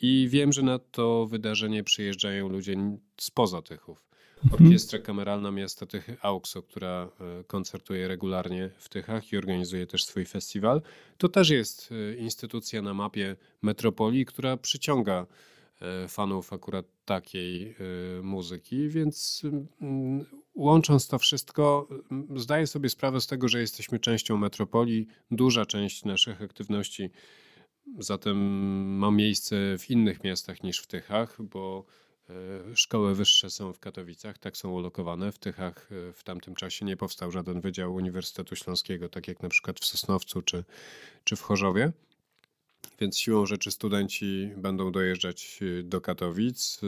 I 0.01 0.27
wiem, 0.29 0.53
że 0.53 0.61
na 0.61 0.79
to 0.79 1.25
wydarzenie 1.25 1.83
przyjeżdżają 1.83 2.49
ludzie 2.49 2.75
spoza 3.21 3.61
Tychów. 3.61 4.12
Mhm. 4.45 4.65
Orkiestra 4.65 4.99
Kameralna 4.99 5.51
Miasta 5.51 5.85
Tychy 5.85 6.17
AUXO, 6.21 6.63
która 6.63 7.09
e, 7.39 7.43
koncertuje 7.43 8.07
regularnie 8.07 8.69
w 8.77 8.89
Tychach 8.89 9.33
i 9.33 9.37
organizuje 9.37 9.87
też 9.87 10.03
swój 10.03 10.25
festiwal. 10.25 10.81
To 11.17 11.29
też 11.29 11.49
jest 11.49 11.89
e, 11.91 12.15
instytucja 12.15 12.81
na 12.81 12.93
mapie 12.93 13.35
metropolii, 13.61 14.25
która 14.25 14.57
przyciąga 14.57 15.25
e, 15.81 16.07
fanów 16.07 16.53
akurat 16.53 16.85
takiej 17.05 17.75
muzyki, 18.21 18.89
więc 18.89 19.41
łącząc 20.55 21.07
to 21.07 21.19
wszystko, 21.19 21.87
zdaję 22.35 22.67
sobie 22.67 22.89
sprawę 22.89 23.21
z 23.21 23.27
tego, 23.27 23.47
że 23.47 23.59
jesteśmy 23.59 23.99
częścią 23.99 24.37
metropolii. 24.37 25.07
Duża 25.31 25.65
część 25.65 26.05
naszych 26.05 26.41
aktywności 26.41 27.09
zatem 27.99 28.37
ma 28.97 29.11
miejsce 29.11 29.55
w 29.77 29.89
innych 29.89 30.23
miastach 30.23 30.63
niż 30.63 30.79
w 30.79 30.87
Tychach, 30.87 31.41
bo 31.41 31.85
szkoły 32.75 33.15
wyższe 33.15 33.49
są 33.49 33.73
w 33.73 33.79
Katowicach, 33.79 34.37
tak 34.37 34.57
są 34.57 34.71
ulokowane. 34.71 35.31
W 35.31 35.39
Tychach 35.39 35.89
e, 35.91 36.13
w 36.13 36.23
tamtym 36.23 36.55
czasie 36.55 36.85
nie 36.85 36.97
powstał 36.97 37.31
żaden 37.31 37.61
wydział 37.61 37.95
Uniwersytetu 37.95 38.55
Śląskiego, 38.55 39.09
tak 39.09 39.27
jak 39.27 39.43
na 39.43 39.49
przykład 39.49 39.79
w 39.79 39.85
Sosnowcu 39.85 40.41
czy, 40.41 40.63
czy 41.23 41.35
w 41.35 41.41
Chorzowie. 41.41 41.91
Więc 42.99 43.17
siłą 43.17 43.45
rzeczy 43.45 43.71
studenci 43.71 44.51
będą 44.57 44.91
dojeżdżać 44.91 45.59
e, 45.61 45.83
do 45.83 46.01
Katowic. 46.01 46.81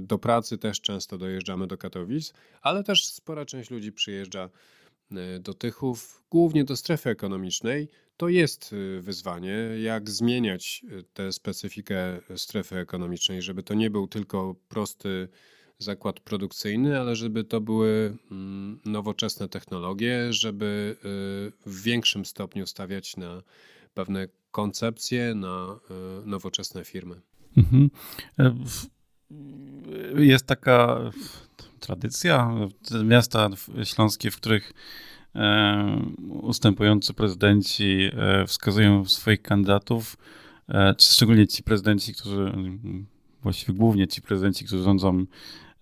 Do 0.00 0.18
pracy 0.18 0.58
też 0.58 0.80
często 0.80 1.18
dojeżdżamy 1.18 1.66
do 1.66 1.78
Katowic, 1.78 2.32
ale 2.62 2.84
też 2.84 3.06
spora 3.06 3.44
część 3.44 3.70
ludzi 3.70 3.92
przyjeżdża 3.92 4.50
do 5.40 5.54
Tychów, 5.54 6.22
głównie 6.30 6.64
do 6.64 6.76
strefy 6.76 7.10
ekonomicznej, 7.10 7.88
to 8.16 8.28
jest 8.28 8.72
y, 8.72 9.00
wyzwanie, 9.00 9.56
jak 9.82 10.10
zmieniać 10.10 10.82
y, 10.92 11.04
tę 11.14 11.32
specyfikę 11.32 12.20
strefy 12.36 12.76
ekonomicznej, 12.76 13.42
żeby 13.42 13.62
to 13.62 13.74
nie 13.74 13.90
był 13.90 14.06
tylko 14.06 14.54
prosty 14.68 15.28
zakład 15.78 16.20
produkcyjny, 16.20 17.00
ale 17.00 17.16
żeby 17.16 17.44
to 17.44 17.60
były 17.60 18.16
mm, 18.30 18.80
nowoczesne 18.84 19.48
technologie, 19.48 20.32
żeby 20.32 20.96
y, 21.66 21.70
w 21.70 21.82
większym 21.82 22.24
stopniu 22.24 22.66
stawiać 22.66 23.16
na 23.16 23.42
pewne 23.94 24.28
koncepcje, 24.50 25.34
na 25.34 25.78
nowoczesne 26.24 26.84
firmy. 26.84 27.20
Mhm. 27.56 27.90
E, 28.38 28.54
jest 30.24 30.46
taka 30.46 31.10
tradycja, 31.80 32.54
miasta 33.04 33.48
śląskie, 33.84 34.30
w 34.30 34.36
których 34.36 34.72
ustępujący 36.28 37.14
prezydenci 37.14 38.10
e, 38.12 38.46
wskazują 38.46 39.04
swoich 39.04 39.42
kandydatów, 39.42 40.16
e, 40.68 40.94
szczególnie 41.00 41.46
ci 41.46 41.62
prezydenci, 41.62 42.14
którzy, 42.14 42.52
właściwie 43.42 43.78
głównie 43.78 44.08
ci 44.08 44.22
prezydenci, 44.22 44.64
którzy 44.64 44.82
rządzą 44.82 45.24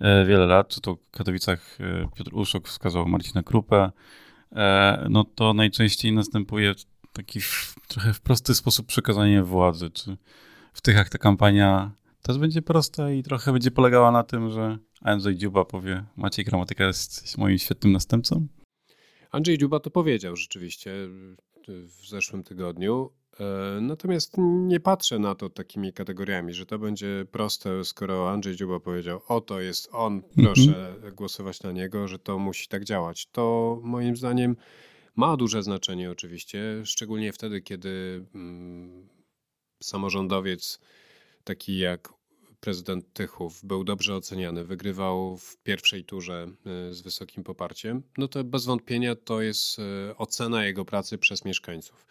wiele 0.01 0.47
lat, 0.47 0.69
czy 0.69 0.81
to 0.81 0.95
w 0.95 1.11
Katowicach 1.11 1.79
Piotr 2.17 2.35
Uszok 2.35 2.69
wskazał 2.69 3.07
Marcina 3.09 3.43
Krupę, 3.43 3.91
no 5.11 5.25
to 5.25 5.55
najczęściej 5.55 6.13
następuje 6.13 6.75
taki 7.13 7.41
trochę 7.89 8.13
w 8.13 8.21
prosty 8.21 8.55
sposób 8.55 8.87
przekazanie 8.87 9.43
władzy. 9.43 9.91
Czy 9.91 10.17
w 10.73 10.81
Tychach 10.81 11.09
ta 11.09 11.19
kampania 11.19 11.91
też 12.23 12.39
będzie 12.39 12.63
prosta 12.63 13.11
i 13.11 13.23
trochę 13.23 13.53
będzie 13.53 13.71
polegała 13.71 14.11
na 14.11 14.23
tym, 14.23 14.51
że 14.51 14.79
Andrzej 15.01 15.37
Dziuba 15.37 15.65
powie 15.65 16.05
Maciej 16.17 16.45
Gramatyka 16.45 16.85
jest 16.87 17.39
moim 17.39 17.59
świetnym 17.59 17.93
następcą? 17.93 18.47
Andrzej 19.35 19.59
Dziuba 19.59 19.81
to 19.81 19.91
powiedział 19.91 20.37
rzeczywiście 20.37 20.91
y, 21.69 21.87
w 21.87 22.09
zeszłym 22.09 22.43
tygodniu. 22.43 23.11
E, 23.41 23.81
natomiast 23.81 24.35
nie 24.39 24.81
patrzę 24.81 25.19
na 25.19 25.35
to 25.35 25.51
takimi 25.51 25.93
kategoriami, 25.93 26.53
że 26.53 26.67
to 26.67 26.79
będzie 26.79 27.27
proste, 27.33 27.85
skoro 27.85 28.31
Andrzej 28.31 28.57
Dziuba 28.57 28.81
powiedział, 28.81 29.21
oto 29.29 29.61
jest 29.61 29.89
on, 29.93 30.23
proszę 30.37 30.93
mhm. 30.95 31.15
głosować 31.15 31.63
na 31.63 31.73
niego, 31.73 32.09
że 32.09 32.19
to 32.19 32.39
musi 32.39 32.69
tak 32.69 32.85
działać. 32.85 33.27
To 33.27 33.79
moim 33.83 34.17
zdaniem 34.17 34.57
ma 35.17 35.37
duże 35.37 35.63
znaczenie 35.63 36.11
oczywiście, 36.11 36.83
szczególnie 36.85 37.33
wtedy, 37.33 37.61
kiedy 37.61 38.25
mm, 38.35 39.09
samorządowiec 39.83 40.81
taki 41.45 41.79
jak 41.79 42.13
prezydent 42.65 43.13
Tychów 43.13 43.65
był 43.65 43.85
dobrze 43.85 44.15
oceniany, 44.15 44.65
wygrywał 44.65 45.37
w 45.37 45.57
pierwszej 45.57 46.05
turze 46.05 46.47
y, 46.91 46.95
z 46.95 47.01
wysokim 47.01 47.45
poparciem, 47.45 48.03
no 48.19 48.29
to 48.29 48.45
bez 48.45 48.65
wątpienia 48.65 49.15
to 49.15 49.43
jest 49.43 49.79
y, 49.79 49.83
ocena 50.17 50.65
jego 50.65 50.85
pracy 50.85 51.19
przez 51.19 51.45
mieszkańców. 51.45 52.07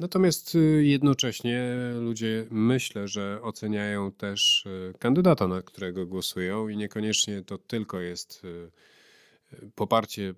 Natomiast 0.00 0.54
y, 0.54 0.84
jednocześnie 0.84 1.74
ludzie 2.00 2.46
myślę, 2.50 3.08
że 3.08 3.42
oceniają 3.42 4.12
też 4.12 4.64
kandydata, 4.98 5.48
na 5.48 5.62
którego 5.62 6.06
głosują 6.06 6.68
i 6.68 6.76
niekoniecznie 6.76 7.42
to 7.42 7.58
tylko 7.58 8.00
jest 8.00 8.42
poparcie 9.74 10.34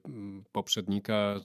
poprzednika, 0.52 1.40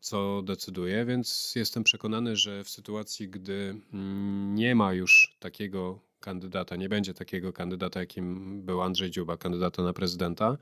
co 0.00 0.42
decyduje, 0.42 1.04
więc 1.04 1.52
jestem 1.56 1.84
przekonany, 1.84 2.36
że 2.36 2.64
w 2.64 2.70
sytuacji, 2.70 3.28
gdy 3.28 3.80
mm, 3.92 4.54
nie 4.54 4.74
ma 4.74 4.92
już 4.92 5.36
takiego 5.40 6.07
kandydata, 6.20 6.76
nie 6.76 6.88
będzie 6.88 7.14
takiego 7.14 7.52
kandydata, 7.52 8.00
jakim 8.00 8.60
był 8.62 8.82
Andrzej 8.82 9.10
Dziuba, 9.10 9.36
kandydata 9.36 9.82
na 9.82 9.92
prezydenta, 9.92 10.56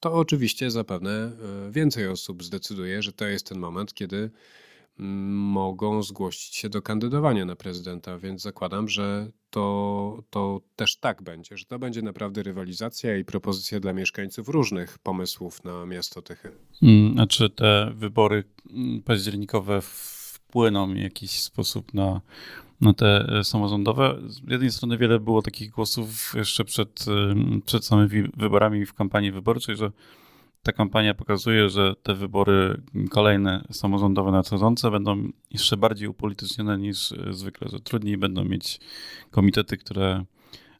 to 0.00 0.12
oczywiście 0.12 0.70
zapewne 0.70 1.32
więcej 1.70 2.08
osób 2.08 2.44
zdecyduje, 2.44 3.02
że 3.02 3.12
to 3.12 3.26
jest 3.26 3.46
ten 3.46 3.58
moment, 3.58 3.94
kiedy 3.94 4.30
mogą 4.98 6.02
zgłosić 6.02 6.56
się 6.56 6.68
do 6.68 6.82
kandydowania 6.82 7.44
na 7.44 7.56
prezydenta, 7.56 8.18
więc 8.18 8.42
zakładam, 8.42 8.88
że 8.88 9.30
to, 9.50 10.22
to 10.30 10.60
też 10.76 10.96
tak 10.96 11.22
będzie, 11.22 11.56
że 11.56 11.64
to 11.64 11.78
będzie 11.78 12.02
naprawdę 12.02 12.42
rywalizacja 12.42 13.16
i 13.16 13.24
propozycja 13.24 13.80
dla 13.80 13.92
mieszkańców 13.92 14.48
różnych 14.48 14.98
pomysłów 14.98 15.64
na 15.64 15.86
miasto 15.86 16.22
Tychy. 16.22 16.52
A 17.18 17.26
czy 17.26 17.50
te 17.50 17.92
wybory 17.94 18.44
mm, 18.70 19.02
październikowe 19.02 19.80
wpłyną 19.82 20.94
w 20.94 20.96
jakiś 20.96 21.30
sposób 21.30 21.94
na, 21.94 22.20
na 22.80 22.92
te 22.92 23.26
e, 23.38 23.44
samorządowe? 23.44 24.18
Z 24.26 24.50
jednej 24.50 24.70
strony 24.70 24.98
wiele 24.98 25.20
było 25.20 25.42
takich 25.42 25.70
głosów 25.70 26.32
jeszcze 26.36 26.64
przed, 26.64 27.04
przed 27.66 27.84
samymi 27.84 28.28
wyborami 28.36 28.86
w 28.86 28.94
kampanii 28.94 29.32
wyborczej, 29.32 29.76
że 29.76 29.90
ta 30.62 30.72
kampania 30.72 31.14
pokazuje, 31.14 31.68
że 31.68 31.94
te 32.02 32.14
wybory 32.14 32.82
kolejne 33.10 33.64
samorządowe 33.70 34.30
nadchodzące 34.30 34.90
będą 34.90 35.28
jeszcze 35.50 35.76
bardziej 35.76 36.08
upolitycznione 36.08 36.78
niż 36.78 37.14
zwykle, 37.30 37.68
że 37.68 37.80
trudniej 37.80 38.16
będą 38.16 38.44
mieć 38.44 38.80
komitety, 39.30 39.76
które 39.76 40.24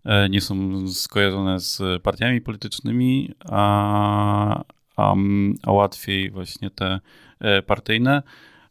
e, 0.04 0.28
nie 0.28 0.40
są 0.40 0.88
skojarzone 0.88 1.61
z 1.61 2.02
partiami 2.02 2.40
politycznymi, 2.40 3.35
a, 3.45 4.64
a, 4.97 5.14
a 5.62 5.73
łatwiej 5.73 6.30
właśnie 6.30 6.71
te 6.71 7.00
e, 7.38 7.62
partyjne. 7.62 8.23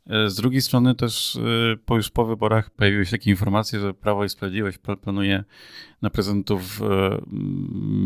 E, 0.10 0.30
z 0.30 0.36
drugiej 0.36 0.62
strony 0.62 0.96
też 0.96 1.40
po, 1.86 1.96
już 1.96 2.10
po 2.10 2.26
wyborach 2.26 2.70
pojawiły 2.70 3.06
się 3.06 3.12
takie 3.12 3.30
informacje, 3.30 3.80
że 3.80 3.94
Prawo 3.94 4.26
i 4.26 4.30
Sprawiedliwość 4.30 4.78
planuje 5.02 5.44
na 6.02 6.10
prezydentów 6.10 6.82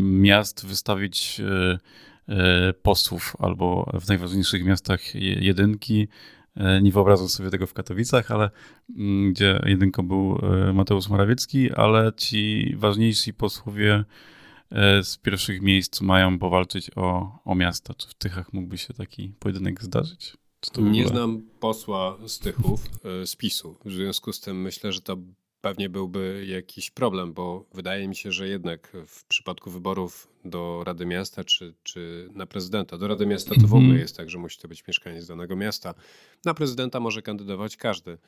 miast 0.02 0.66
wystawić 0.66 1.40
E, 2.28 2.72
posłów 2.72 3.36
albo 3.38 3.90
w 4.00 4.08
najważniejszych 4.08 4.64
miastach 4.64 5.14
jedynki. 5.40 6.08
E, 6.56 6.82
nie 6.82 6.92
wyobrażam 6.92 7.28
sobie 7.28 7.50
tego 7.50 7.66
w 7.66 7.74
Katowicach, 7.74 8.30
ale 8.30 8.50
gdzie 9.30 9.60
jedynką 9.66 10.08
był 10.08 10.38
e, 10.42 10.72
Mateusz 10.72 11.08
Morawiecki, 11.08 11.72
ale 11.72 12.12
ci 12.16 12.74
ważniejsi 12.76 13.34
posłowie 13.34 14.04
z 15.02 15.16
pierwszych 15.16 15.62
miejsc 15.62 16.00
mają 16.00 16.38
powalczyć 16.38 16.90
o, 16.96 17.38
o 17.44 17.54
miasta. 17.54 17.94
Czy 17.94 18.08
w 18.08 18.14
Tychach 18.14 18.52
mógłby 18.52 18.78
się 18.78 18.94
taki 18.94 19.34
pojedynek 19.38 19.82
zdarzyć? 19.82 20.36
Nie 20.76 21.08
znam 21.08 21.42
posła 21.60 22.18
z 22.26 22.38
Tychów, 22.38 22.80
z 23.24 23.36
PiSu. 23.36 23.76
W 23.84 23.92
związku 23.92 24.32
z 24.32 24.40
tym 24.40 24.62
myślę, 24.62 24.92
że 24.92 25.00
to 25.00 25.16
pewnie 25.64 25.88
byłby 25.88 26.44
jakiś 26.48 26.90
problem, 26.90 27.32
bo 27.32 27.66
wydaje 27.74 28.08
mi 28.08 28.16
się, 28.16 28.32
że 28.32 28.48
jednak 28.48 28.92
w 29.06 29.24
przypadku 29.24 29.70
wyborów 29.70 30.28
do 30.44 30.82
Rady 30.86 31.06
Miasta 31.06 31.44
czy, 31.44 31.74
czy 31.82 32.28
na 32.34 32.46
prezydenta, 32.46 32.98
do 32.98 33.08
Rady 33.08 33.26
Miasta 33.26 33.54
to 33.54 33.60
w 33.60 33.64
ogóle 33.64 33.82
mhm. 33.82 34.00
jest 34.00 34.16
tak, 34.16 34.30
że 34.30 34.38
musi 34.38 34.58
to 34.58 34.68
być 34.68 34.86
mieszkaniec 34.88 35.26
danego 35.26 35.56
miasta. 35.56 35.94
Na 36.44 36.54
prezydenta 36.54 37.00
może 37.00 37.22
kandydować 37.22 37.76
każdy, 37.76 38.10
e, 38.12 38.18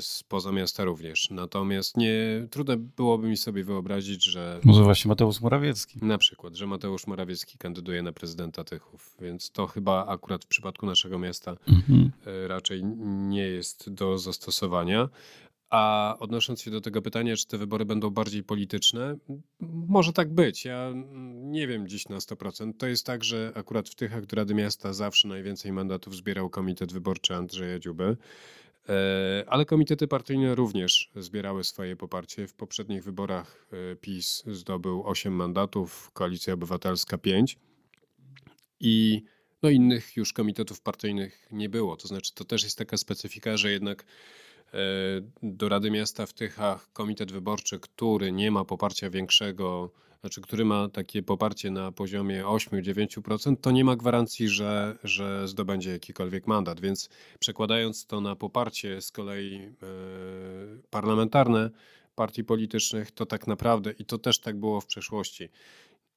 spoza 0.00 0.52
miasta 0.52 0.84
również. 0.84 1.30
Natomiast 1.30 1.96
nie 1.96 2.46
trudno 2.50 2.76
byłoby 2.76 3.28
mi 3.28 3.36
sobie 3.36 3.64
wyobrazić, 3.64 4.24
że. 4.24 4.60
Może 4.64 4.82
właśnie 4.82 5.08
Mateusz 5.08 5.40
Morawiecki. 5.40 5.98
Na 6.02 6.18
przykład, 6.18 6.54
że 6.54 6.66
Mateusz 6.66 7.06
Morawiecki 7.06 7.58
kandyduje 7.58 8.02
na 8.02 8.12
prezydenta 8.12 8.64
Tychów. 8.64 9.16
Więc 9.20 9.50
to 9.50 9.66
chyba 9.66 10.06
akurat 10.06 10.44
w 10.44 10.48
przypadku 10.48 10.86
naszego 10.86 11.18
miasta 11.18 11.56
mhm. 11.68 12.10
E, 12.26 12.48
raczej 12.48 12.84
nie 13.04 13.42
jest 13.42 13.90
do 13.90 14.18
zastosowania. 14.18 15.08
A 15.70 16.16
odnosząc 16.18 16.62
się 16.62 16.70
do 16.70 16.80
tego 16.80 17.02
pytania, 17.02 17.36
czy 17.36 17.46
te 17.46 17.58
wybory 17.58 17.84
będą 17.84 18.10
bardziej 18.10 18.42
polityczne, 18.42 19.16
może 19.88 20.12
tak 20.12 20.34
być. 20.34 20.64
Ja 20.64 20.92
nie 21.34 21.66
wiem 21.68 21.88
dziś 21.88 22.08
na 22.08 22.18
100%. 22.18 22.72
To 22.78 22.86
jest 22.86 23.06
tak, 23.06 23.24
że 23.24 23.52
akurat 23.54 23.88
w 23.88 23.94
tych 23.94 24.14
akt 24.14 24.32
Rady 24.32 24.54
Miasta 24.54 24.92
zawsze 24.92 25.28
najwięcej 25.28 25.72
mandatów 25.72 26.14
zbierał 26.16 26.50
Komitet 26.50 26.92
Wyborczy 26.92 27.34
Andrzeja 27.34 27.78
Dziuby. 27.78 28.16
E, 28.88 29.44
ale 29.46 29.64
komitety 29.64 30.08
partyjne 30.08 30.54
również 30.54 31.10
zbierały 31.16 31.64
swoje 31.64 31.96
poparcie. 31.96 32.46
W 32.46 32.54
poprzednich 32.54 33.04
wyborach 33.04 33.68
e, 33.92 33.96
PiS 33.96 34.42
zdobył 34.46 35.02
8 35.06 35.32
mandatów, 35.32 36.10
Koalicja 36.12 36.54
Obywatelska 36.54 37.18
5. 37.18 37.58
I 38.80 39.24
no 39.62 39.70
innych 39.70 40.16
już 40.16 40.32
komitetów 40.32 40.80
partyjnych 40.80 41.48
nie 41.50 41.68
było. 41.68 41.96
To 41.96 42.08
znaczy, 42.08 42.34
to 42.34 42.44
też 42.44 42.64
jest 42.64 42.78
taka 42.78 42.96
specyfika, 42.96 43.56
że 43.56 43.70
jednak 43.70 44.04
do 45.42 45.68
Rady 45.68 45.90
Miasta 45.90 46.26
w 46.26 46.32
Tychach 46.32 46.92
komitet 46.92 47.32
wyborczy, 47.32 47.80
który 47.80 48.32
nie 48.32 48.50
ma 48.50 48.64
poparcia 48.64 49.10
większego, 49.10 49.90
znaczy 50.20 50.40
który 50.40 50.64
ma 50.64 50.88
takie 50.88 51.22
poparcie 51.22 51.70
na 51.70 51.92
poziomie 51.92 52.44
8-9%, 52.44 53.56
to 53.60 53.70
nie 53.70 53.84
ma 53.84 53.96
gwarancji, 53.96 54.48
że, 54.48 54.98
że 55.04 55.48
zdobędzie 55.48 55.90
jakikolwiek 55.90 56.46
mandat. 56.46 56.80
Więc 56.80 57.08
przekładając 57.38 58.06
to 58.06 58.20
na 58.20 58.36
poparcie 58.36 59.00
z 59.00 59.10
kolei 59.10 59.56
e, 59.56 59.70
parlamentarne 60.90 61.70
partii 62.14 62.44
politycznych, 62.44 63.10
to 63.10 63.26
tak 63.26 63.46
naprawdę, 63.46 63.92
i 63.98 64.04
to 64.04 64.18
też 64.18 64.38
tak 64.38 64.56
było 64.56 64.80
w 64.80 64.86
przeszłości, 64.86 65.48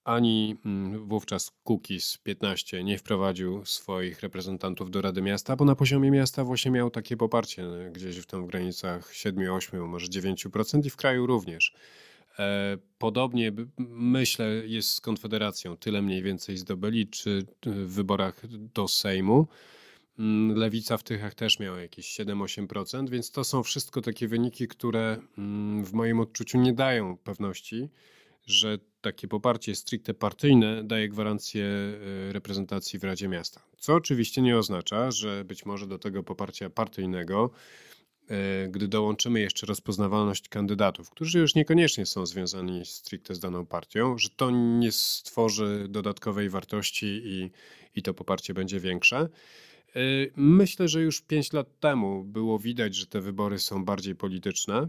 ani 0.07 0.55
mm, 0.65 1.07
wówczas 1.07 1.51
Kukiz 1.63 2.17
15 2.17 2.83
nie 2.83 2.97
wprowadził 2.97 3.65
swoich 3.65 4.19
reprezentantów 4.19 4.91
do 4.91 5.01
Rady 5.01 5.21
Miasta, 5.21 5.55
bo 5.55 5.65
na 5.65 5.75
poziomie 5.75 6.11
miasta 6.11 6.43
właśnie 6.43 6.71
miał 6.71 6.89
takie 6.89 7.17
poparcie 7.17 7.63
no, 7.63 7.91
gdzieś 7.91 8.17
w 8.17 8.25
tam 8.25 8.43
w 8.43 8.47
granicach 8.47 9.13
7, 9.13 9.51
8, 9.51 9.87
może 9.87 10.07
9% 10.07 10.85
i 10.85 10.89
w 10.89 10.95
kraju 10.95 11.25
również. 11.25 11.73
E, 12.39 12.77
podobnie 12.97 13.51
myślę 13.89 14.47
jest 14.47 14.89
z 14.89 15.01
Konfederacją. 15.01 15.77
Tyle 15.77 16.01
mniej 16.01 16.23
więcej 16.23 16.57
zdobyli, 16.57 17.07
czy 17.07 17.45
w 17.65 17.93
wyborach 17.93 18.41
do 18.47 18.87
Sejmu. 18.87 19.47
Mm, 20.19 20.57
Lewica 20.57 20.97
w 20.97 21.03
Tychach 21.03 21.35
też 21.35 21.59
miała 21.59 21.81
jakieś 21.81 22.19
7-8%, 22.19 23.09
więc 23.09 23.31
to 23.31 23.43
są 23.43 23.63
wszystko 23.63 24.01
takie 24.01 24.27
wyniki, 24.27 24.67
które 24.67 25.17
mm, 25.37 25.85
w 25.85 25.93
moim 25.93 26.19
odczuciu 26.19 26.57
nie 26.57 26.73
dają 26.73 27.17
pewności, 27.17 27.89
że 28.47 28.77
takie 29.01 29.27
poparcie 29.27 29.75
stricte 29.75 30.13
partyjne 30.13 30.83
daje 30.83 31.09
gwarancję 31.09 31.65
e, 31.65 32.33
reprezentacji 32.33 32.99
w 32.99 33.03
Radzie 33.03 33.27
Miasta. 33.27 33.61
Co 33.77 33.93
oczywiście 33.95 34.41
nie 34.41 34.57
oznacza, 34.57 35.11
że 35.11 35.45
być 35.45 35.65
może 35.65 35.87
do 35.87 35.99
tego 35.99 36.23
poparcia 36.23 36.69
partyjnego, 36.69 37.49
e, 38.27 38.67
gdy 38.67 38.87
dołączymy 38.87 39.39
jeszcze 39.39 39.65
rozpoznawalność 39.65 40.49
kandydatów, 40.49 41.09
którzy 41.09 41.39
już 41.39 41.55
niekoniecznie 41.55 42.05
są 42.05 42.25
związani 42.25 42.85
stricte 42.85 43.35
z 43.35 43.39
daną 43.39 43.65
partią, 43.65 44.17
że 44.17 44.29
to 44.29 44.51
nie 44.51 44.91
stworzy 44.91 45.85
dodatkowej 45.89 46.49
wartości 46.49 47.21
i, 47.25 47.51
i 47.95 48.01
to 48.01 48.13
poparcie 48.13 48.53
będzie 48.53 48.79
większe. 48.79 49.17
E, 49.17 49.29
myślę, 50.35 50.87
że 50.87 51.01
już 51.01 51.21
pięć 51.21 51.53
lat 51.53 51.79
temu 51.79 52.23
było 52.23 52.59
widać, 52.59 52.95
że 52.95 53.07
te 53.07 53.21
wybory 53.21 53.59
są 53.59 53.85
bardziej 53.85 54.15
polityczne 54.15 54.87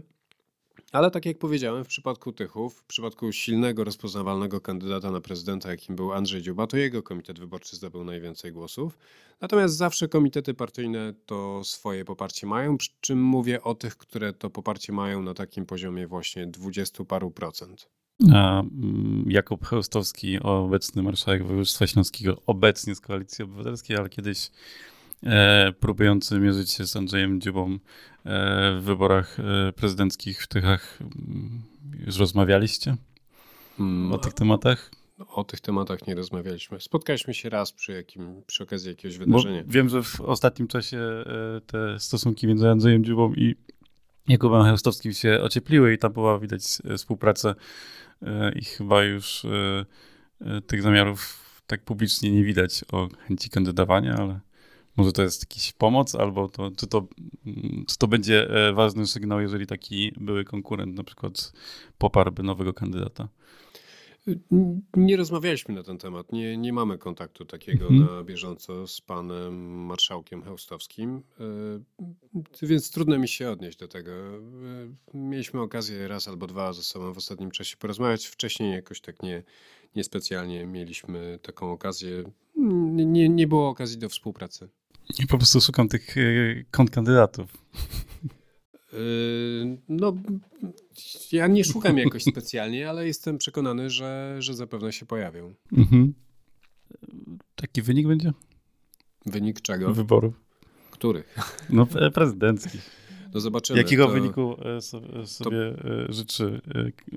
ale 0.91 1.11
tak 1.11 1.25
jak 1.25 1.37
powiedziałem, 1.37 1.83
w 1.83 1.87
przypadku 1.87 2.31
Tychów, 2.31 2.75
w 2.79 2.83
przypadku 2.83 3.31
silnego, 3.31 3.83
rozpoznawalnego 3.83 4.61
kandydata 4.61 5.11
na 5.11 5.21
prezydenta, 5.21 5.71
jakim 5.71 5.95
był 5.95 6.13
Andrzej 6.13 6.41
Dziuba, 6.41 6.67
to 6.67 6.77
jego 6.77 7.03
komitet 7.03 7.39
wyborczy 7.39 7.75
zdobył 7.75 8.03
najwięcej 8.03 8.51
głosów. 8.51 8.97
Natomiast 9.41 9.75
zawsze 9.75 10.07
komitety 10.07 10.53
partyjne 10.53 11.13
to 11.25 11.63
swoje 11.63 12.05
poparcie 12.05 12.47
mają, 12.47 12.77
przy 12.77 12.89
czym 13.01 13.23
mówię 13.23 13.63
o 13.63 13.75
tych, 13.75 13.97
które 13.97 14.33
to 14.33 14.49
poparcie 14.49 14.93
mają 14.93 15.21
na 15.21 15.33
takim 15.33 15.65
poziomie 15.65 16.07
właśnie 16.07 16.47
dwudziestu 16.47 17.05
paru 17.05 17.31
procent. 17.31 17.89
A 18.33 18.59
mm, 18.59 19.25
Jakub 19.27 19.65
Chełstowski, 19.65 20.39
obecny 20.39 21.03
marszałek 21.03 21.43
województwa 21.43 21.87
śląskiego, 21.87 22.41
obecnie 22.45 22.95
z 22.95 22.99
Koalicji 22.99 23.43
Obywatelskiej, 23.43 23.97
ale 23.97 24.09
kiedyś 24.09 24.51
e, 25.23 25.73
próbujący 25.79 26.39
mierzyć 26.39 26.71
się 26.71 26.87
z 26.87 26.95
Andrzejem 26.95 27.41
Dziubą 27.41 27.73
e, 27.73 27.77
w 28.79 28.83
wyborach 28.83 29.37
e, 29.39 29.73
prezydenckich 29.73 30.43
w 30.43 30.47
Tychach. 30.47 30.99
Mm, 31.01 31.61
już 32.05 32.17
rozmawialiście 32.17 32.95
mm, 33.79 34.13
o 34.13 34.17
tych 34.17 34.33
tematach? 34.33 34.91
O 35.27 35.43
tych 35.43 35.59
tematach 35.59 36.07
nie 36.07 36.15
rozmawialiśmy. 36.15 36.79
Spotkaliśmy 36.79 37.33
się 37.33 37.49
raz 37.49 37.71
przy, 37.71 37.91
jakim, 37.91 38.41
przy 38.47 38.63
okazji 38.63 38.89
jakiegoś 38.89 39.17
wydarzenia. 39.17 39.63
Bo 39.63 39.71
wiem, 39.71 39.89
że 39.89 40.03
w 40.03 40.21
ostatnim 40.21 40.67
czasie 40.67 40.97
e, 40.97 41.61
te 41.61 41.99
stosunki 41.99 42.47
między 42.47 42.69
Andrzejem 42.69 43.03
Dziubą 43.03 43.33
i 43.33 43.55
Jakubem 44.27 44.63
Chełstowskim 44.63 45.13
się 45.13 45.41
ociepliły 45.41 45.93
i 45.93 45.97
tam 45.97 46.13
była 46.13 46.39
widać 46.39 46.61
e, 46.85 46.97
współpracę 46.97 47.55
e, 48.21 48.51
i 48.51 48.65
chyba 48.65 49.03
już 49.03 49.45
tych 50.67 50.81
zamiarów 50.81 51.39
tak 51.67 51.83
publicznie 51.83 52.31
nie 52.31 52.43
widać 52.43 52.85
o 52.91 53.09
chęci 53.27 53.49
kandydowania, 53.49 54.15
ale 54.15 54.39
Może 54.99 55.11
to 55.11 55.21
jest 55.21 55.41
jakiś 55.41 55.71
pomoc, 55.71 56.15
albo 56.15 56.49
to, 56.49 56.71
czy, 56.71 56.87
to, 56.87 57.07
czy 57.87 57.97
to 57.97 58.07
będzie 58.07 58.49
e, 58.49 58.73
ważny 58.73 59.07
sygnał, 59.07 59.41
jeżeli 59.41 59.67
taki 59.67 60.13
były 60.17 60.45
konkurent 60.45 60.95
na 60.95 61.03
przykład 61.03 61.53
poparłby 61.97 62.43
nowego 62.43 62.73
kandydata? 62.73 63.27
Nie 64.97 65.17
rozmawialiśmy 65.17 65.75
na 65.75 65.83
ten 65.83 65.97
temat. 65.97 66.31
Nie, 66.31 66.57
nie 66.57 66.73
mamy 66.73 66.97
kontaktu 66.97 67.45
takiego 67.45 67.87
mhm. 67.87 68.15
na 68.15 68.23
bieżąco 68.23 68.87
z 68.87 69.01
panem 69.01 69.85
marszałkiem 69.85 70.43
Heustowskim, 70.43 71.21
e, 71.39 72.65
więc 72.65 72.91
trudno 72.91 73.19
mi 73.19 73.27
się 73.27 73.49
odnieść 73.49 73.77
do 73.77 73.87
tego. 73.87 74.11
E, 74.11 74.37
mieliśmy 75.13 75.61
okazję 75.61 76.07
raz 76.07 76.27
albo 76.27 76.47
dwa 76.47 76.73
ze 76.73 76.83
sobą 76.83 77.13
w 77.13 77.17
ostatnim 77.17 77.51
czasie 77.51 77.77
porozmawiać. 77.77 78.25
Wcześniej 78.25 78.73
jakoś 78.73 79.01
tak 79.01 79.23
nie, 79.23 79.43
niespecjalnie 79.95 80.65
mieliśmy 80.65 81.39
taką 81.41 81.71
okazję. 81.71 82.23
Nie, 82.55 83.29
nie 83.29 83.47
było 83.47 83.69
okazji 83.69 83.97
do 83.97 84.09
współpracy. 84.09 84.69
I 85.19 85.27
po 85.27 85.37
prostu 85.37 85.61
szukam 85.61 85.87
tych 85.87 86.17
e, 86.17 86.21
kontrkandydatów. 86.71 87.53
Yy, 88.93 89.77
no, 89.89 90.13
ja 91.31 91.47
nie 91.47 91.63
szukam 91.63 91.97
jakoś 91.97 92.23
specjalnie, 92.23 92.89
ale 92.89 93.07
jestem 93.07 93.37
przekonany, 93.37 93.89
że, 93.89 94.35
że 94.39 94.53
zapewne 94.53 94.93
się 94.93 95.05
pojawią. 95.05 95.53
Mhm. 95.77 96.13
Taki 97.55 97.81
wynik 97.81 98.07
będzie? 98.07 98.33
Wynik 99.25 99.61
czego? 99.61 99.93
Wyborów. 99.93 100.33
Których? 100.91 101.35
No, 101.69 101.87
prezydenckich. 102.13 102.98
No 103.33 103.39
zobaczymy. 103.39 103.79
Jakiego 103.79 104.07
to... 104.07 104.13
wyniku 104.13 104.55
e, 104.65 104.81
sobie, 104.81 105.27
sobie 105.27 105.75
to... 106.07 106.13
życzy 106.13 106.61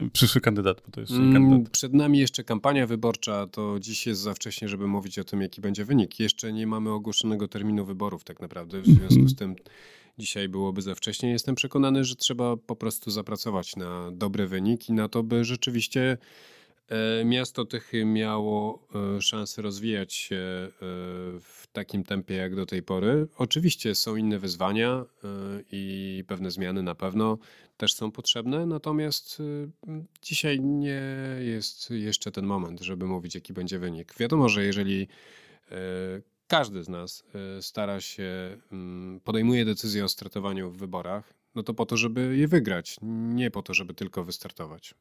e, 0.01 0.09
przyszły 0.13 0.41
kandydat? 0.41 0.83
Bo 0.87 0.93
to 0.93 1.01
jest 1.01 1.13
mm, 1.13 1.33
kandydat. 1.33 1.73
Przed 1.73 1.95
nami 1.95 2.19
jeszcze 2.19 2.45
kampania 2.45 2.87
wyborcza, 2.87 3.47
to 3.47 3.77
dziś 3.81 4.07
jest 4.07 4.21
za 4.21 4.35
wcześnie, 4.35 4.69
żeby 4.69 4.87
mówić 4.87 5.19
o 5.19 5.25
tym, 5.25 5.41
jaki 5.41 5.61
będzie 5.61 5.85
wynik. 5.85 6.21
Jeszcze 6.21 6.53
nie 6.53 6.67
mamy 6.67 6.91
ogłoszonego 6.91 7.49
terminu 7.49 7.85
wyborów 7.85 8.25
tak 8.25 8.41
naprawdę, 8.41 8.81
w 8.81 8.87
związku 8.87 9.15
mhm. 9.15 9.29
z 9.29 9.37
tym 9.37 9.57
Dzisiaj 10.19 10.49
byłoby 10.49 10.83
za 10.83 10.95
wcześnie. 10.95 11.31
Jestem 11.31 11.55
przekonany, 11.55 12.05
że 12.05 12.17
trzeba 12.17 12.57
po 12.57 12.77
prostu 12.77 13.11
zapracować 13.11 13.77
na 13.77 14.11
dobre 14.13 14.47
wyniki, 14.47 14.93
na 14.93 15.09
to, 15.09 15.23
by 15.23 15.45
rzeczywiście 15.45 16.03
e, 16.03 16.17
miasto 17.25 17.65
Tychy 17.65 18.05
miało 18.05 18.89
e, 19.17 19.21
szansę 19.21 19.63
rozwijać 19.63 20.13
się 20.13 20.37
e, 20.37 20.71
w 21.41 21.67
takim 21.73 22.05
tempie 22.05 22.35
jak 22.35 22.57
do 22.57 22.67
tej 22.67 22.83
pory. 22.83 23.27
Oczywiście 23.39 23.95
są 23.95 24.17
inne 24.17 24.39
wyzwania 24.39 25.05
i 25.73 26.25
pewne 26.27 26.51
zmiany 26.51 26.83
na 26.83 26.95
pewno 26.95 27.39
też 27.77 27.95
są 27.95 28.11
potrzebne, 28.11 28.67
natomiast 28.67 29.43
dzisiaj 30.23 30.61
nie 30.61 31.03
jest 31.41 31.91
jeszcze 31.91 32.33
ten 32.33 32.47
moment, 32.47 32.81
żeby 32.81 33.07
mówić, 33.07 33.35
jaki 33.35 33.53
będzie 33.53 33.79
wynik. 33.79 34.15
Wiadomo, 34.19 34.49
że 34.49 34.65
jeżeli 34.65 35.09
każdy 36.53 36.83
z 36.85 36.89
nas 36.89 37.25
e, 37.35 37.63
stara 37.63 38.01
się, 38.01 38.59
mm, 38.73 39.21
podejmuje 39.21 39.65
decyzję 39.65 40.05
o 40.05 40.09
startowaniu 40.09 40.71
w 40.71 40.77
wyborach, 40.77 41.35
no 41.55 41.63
to 41.63 41.75
po 41.75 41.87
to, 41.87 41.97
żeby 41.97 42.37
je 42.37 42.49
wygrać, 42.49 42.97
nie 43.03 43.51
po 43.51 43.63
to, 43.63 43.75
żeby 43.75 43.95
tylko 43.95 44.25
wystartować. 44.25 44.95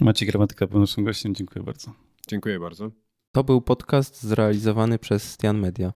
Maciej 0.00 0.28
Gramatyka 0.28 0.66
był 0.66 0.80
naszym 0.80 1.04
gościem. 1.04 1.34
Dziękuję 1.34 1.64
bardzo. 1.64 1.92
Dziękuję 2.28 2.60
bardzo. 2.60 2.90
To 3.32 3.44
był 3.44 3.60
podcast 3.60 4.22
zrealizowany 4.22 4.98
przez 4.98 5.32
Stian 5.32 5.58
Media. 5.58 5.92